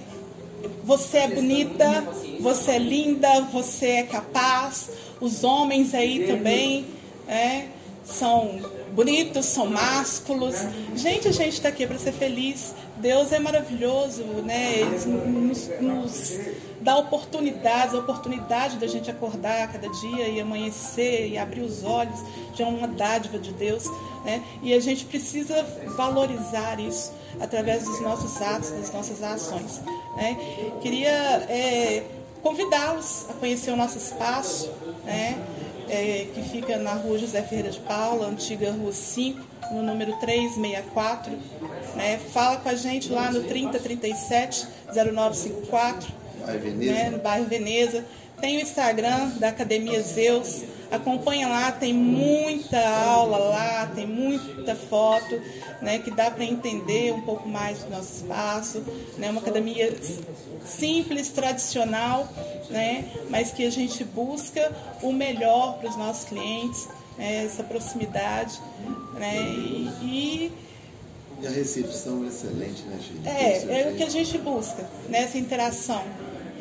[0.85, 2.07] Você é bonita,
[2.41, 4.91] você é linda, você é capaz.
[5.21, 6.87] Os homens aí também
[7.27, 7.67] é,
[8.05, 8.61] são
[8.93, 10.57] bonitos, são másculos.
[10.95, 12.75] Gente, a gente está aqui para ser feliz.
[13.01, 14.79] Deus é maravilhoso, né?
[14.79, 14.97] Ele
[15.29, 16.39] nos, nos
[16.81, 22.21] dá oportunidades, a oportunidade da gente acordar cada dia e amanhecer e abrir os olhos
[22.55, 23.85] já é uma dádiva de Deus,
[24.25, 24.43] né?
[24.63, 25.63] E a gente precisa
[25.97, 29.81] valorizar isso através dos nossos atos, das nossas ações.
[30.17, 30.37] Né?
[30.81, 31.11] Queria
[31.49, 32.05] é,
[32.43, 34.71] convidá-los a conhecer o nosso espaço,
[35.05, 35.39] né?
[35.93, 39.41] É, que fica na rua José Ferreira de Paula, antiga rua 5,
[39.73, 41.33] no número 364.
[41.97, 42.19] Né?
[42.33, 46.09] Fala com a gente lá no 3037 0954,
[46.47, 46.93] Vai, Veneza.
[46.93, 47.11] né?
[47.11, 48.05] no bairro Veneza.
[48.41, 50.63] Tem o Instagram da Academia Zeus.
[50.91, 55.41] Acompanha lá, tem muita aula lá, tem muita foto,
[55.81, 58.83] né, que dá para entender um pouco mais do nosso espaço.
[59.17, 59.97] Né, uma academia
[60.65, 62.29] simples, tradicional,
[62.71, 68.61] né, mas que a gente busca o melhor para os nossos clientes, né, essa proximidade.
[69.15, 70.53] Né, e, e
[71.41, 73.29] E a recepção é excelente, né, gente?
[73.29, 76.03] é, é o que a gente busca, nessa interação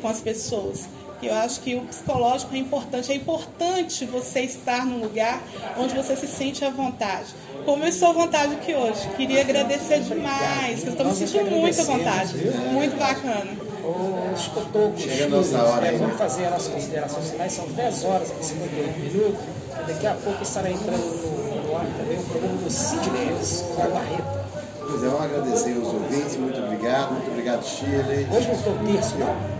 [0.00, 0.88] com as pessoas.
[1.22, 3.12] Eu acho que o psicológico é importante.
[3.12, 5.42] É importante você estar num lugar
[5.76, 7.34] onde você se sente à vontade.
[7.64, 9.08] Como eu estou à vontade aqui hoje.
[9.16, 12.34] Queria agradecer demais, eu estou me sentindo muito à vontade.
[12.72, 13.70] Muito bacana.
[13.84, 16.18] Ô, escutou, Chega a nossa hora é, aí, Vamos né?
[16.18, 19.40] fazer as nossas considerações finais, são 10 horas e 58 minutos.
[19.86, 24.40] Daqui a pouco estará entrando no, ar também o programa do Cid Neves, da Barreta.
[24.80, 28.26] Pois é, vamos agradecer aos ouvintes, muito obrigado, muito obrigado, Shirley.
[28.30, 29.59] Hoje não estou terço, não.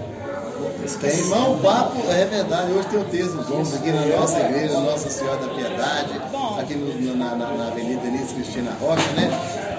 [1.00, 2.72] Tem irmão, o papo é verdade.
[2.72, 6.10] Hoje tem o texto dos homens aqui na nossa igreja, Nossa Senhora da Piedade,
[6.58, 9.30] aqui no- na, na- na Avenida Denise Cristina Rocha, né?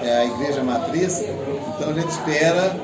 [0.02, 1.20] É a igreja matriz.
[1.20, 2.76] Então a gente espera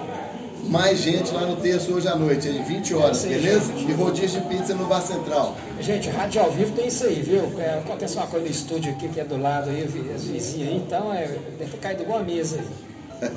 [0.65, 3.73] mais gente lá no texto hoje à noite, às 20 horas, beleza?
[3.75, 5.57] E rodízio de pizza no Bar Central.
[5.81, 7.51] Gente, rádio ao vivo tem isso aí, viu?
[7.59, 10.69] É, acontece uma coisa no estúdio aqui que é do lado aí, vi- as vizinhas
[10.69, 11.27] aí, então é,
[11.59, 12.59] deve ter caído igual a mesa
[13.23, 13.29] aí.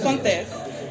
[0.00, 0.50] Acontece.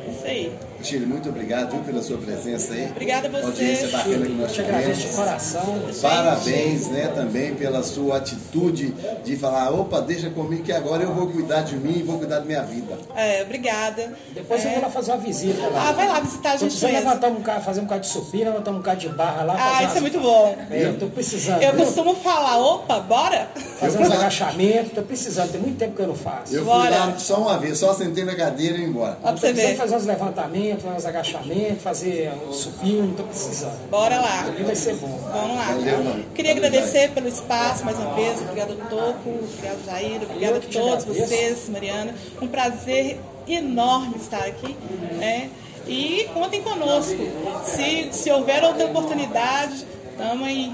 [0.10, 0.52] Isso aí.
[0.82, 2.88] Chile, muito obrigado viu, pela sua presença aí.
[2.92, 3.46] Obrigada a você.
[3.46, 5.16] Audiência bacana que nós Te agradeço de tivemos.
[5.16, 5.80] coração.
[6.02, 11.28] Parabéns, né, também pela sua atitude de falar, opa, deixa comigo que agora eu vou
[11.28, 12.98] cuidar de mim e vou cuidar da minha vida.
[13.16, 14.14] É, obrigada.
[14.34, 14.74] Depois eu É.
[14.76, 15.90] vou lá fazer uma visita lá.
[15.90, 16.88] Ah, vai lá visitar a gente mesmo.
[16.98, 19.56] levantar um bocado, fazer um bocado de supina, levantar um bocado de barra lá.
[19.58, 20.58] Ah, isso umas- é muito bom.
[20.72, 21.62] É, eu tô precisando.
[21.62, 21.86] Eu viu?
[21.86, 23.50] costumo falar, opa, bora?
[23.80, 26.54] Fazer uns agachamentos, tô precisando, tem muito tempo que eu não faço.
[26.56, 26.90] Eu fui Bora.
[26.90, 29.18] lá só uma vez, só sentei na cadeira e ia embora.
[29.24, 29.76] Ó, pra você ver.
[29.76, 33.90] fazer uns levantamentos, uns agachamentos, fazer um supino, tô precisando.
[33.90, 34.46] Bora lá.
[34.46, 35.08] Ali vai ser bom.
[35.08, 35.66] Vamos lá.
[35.66, 36.26] Valeu.
[36.34, 38.42] Queria agradecer pelo espaço mais uma vez.
[38.42, 39.30] Obrigada, Toco.
[39.30, 40.22] Obrigada, Jair.
[40.22, 42.14] Obrigada a todos vocês, Mariana.
[42.42, 44.76] Um prazer enorme estar aqui.
[45.18, 45.50] Né?
[45.88, 47.18] E contem conosco.
[47.64, 50.74] Se, se houver outra oportunidade, estamos aí.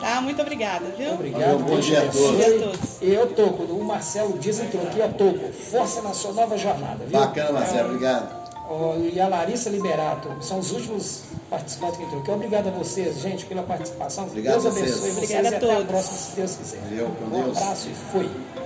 [0.00, 0.20] Tá?
[0.20, 1.12] Muito obrigada, viu?
[1.12, 1.58] Obrigado.
[1.64, 2.20] Bom dia a todos.
[2.20, 3.02] Bom dia a todos.
[3.02, 5.52] E eu toco, o Marcelo Dias entrou aqui, eu toco.
[5.52, 7.18] Força na sua nova jornada, viu?
[7.18, 8.45] Bacana, Marcelo, obrigado.
[9.12, 12.30] E a Larissa Liberato, são os últimos participantes que entrou aqui.
[12.32, 14.24] Obrigado a vocês, gente, pela participação.
[14.24, 14.90] Obrigado Deus vocês.
[14.92, 15.86] abençoe vocês Obrigada e a até a todos.
[15.88, 16.80] próxima, se Deus quiser.
[16.80, 17.56] Valeu, com Um Deus.
[17.58, 18.65] abraço e fui.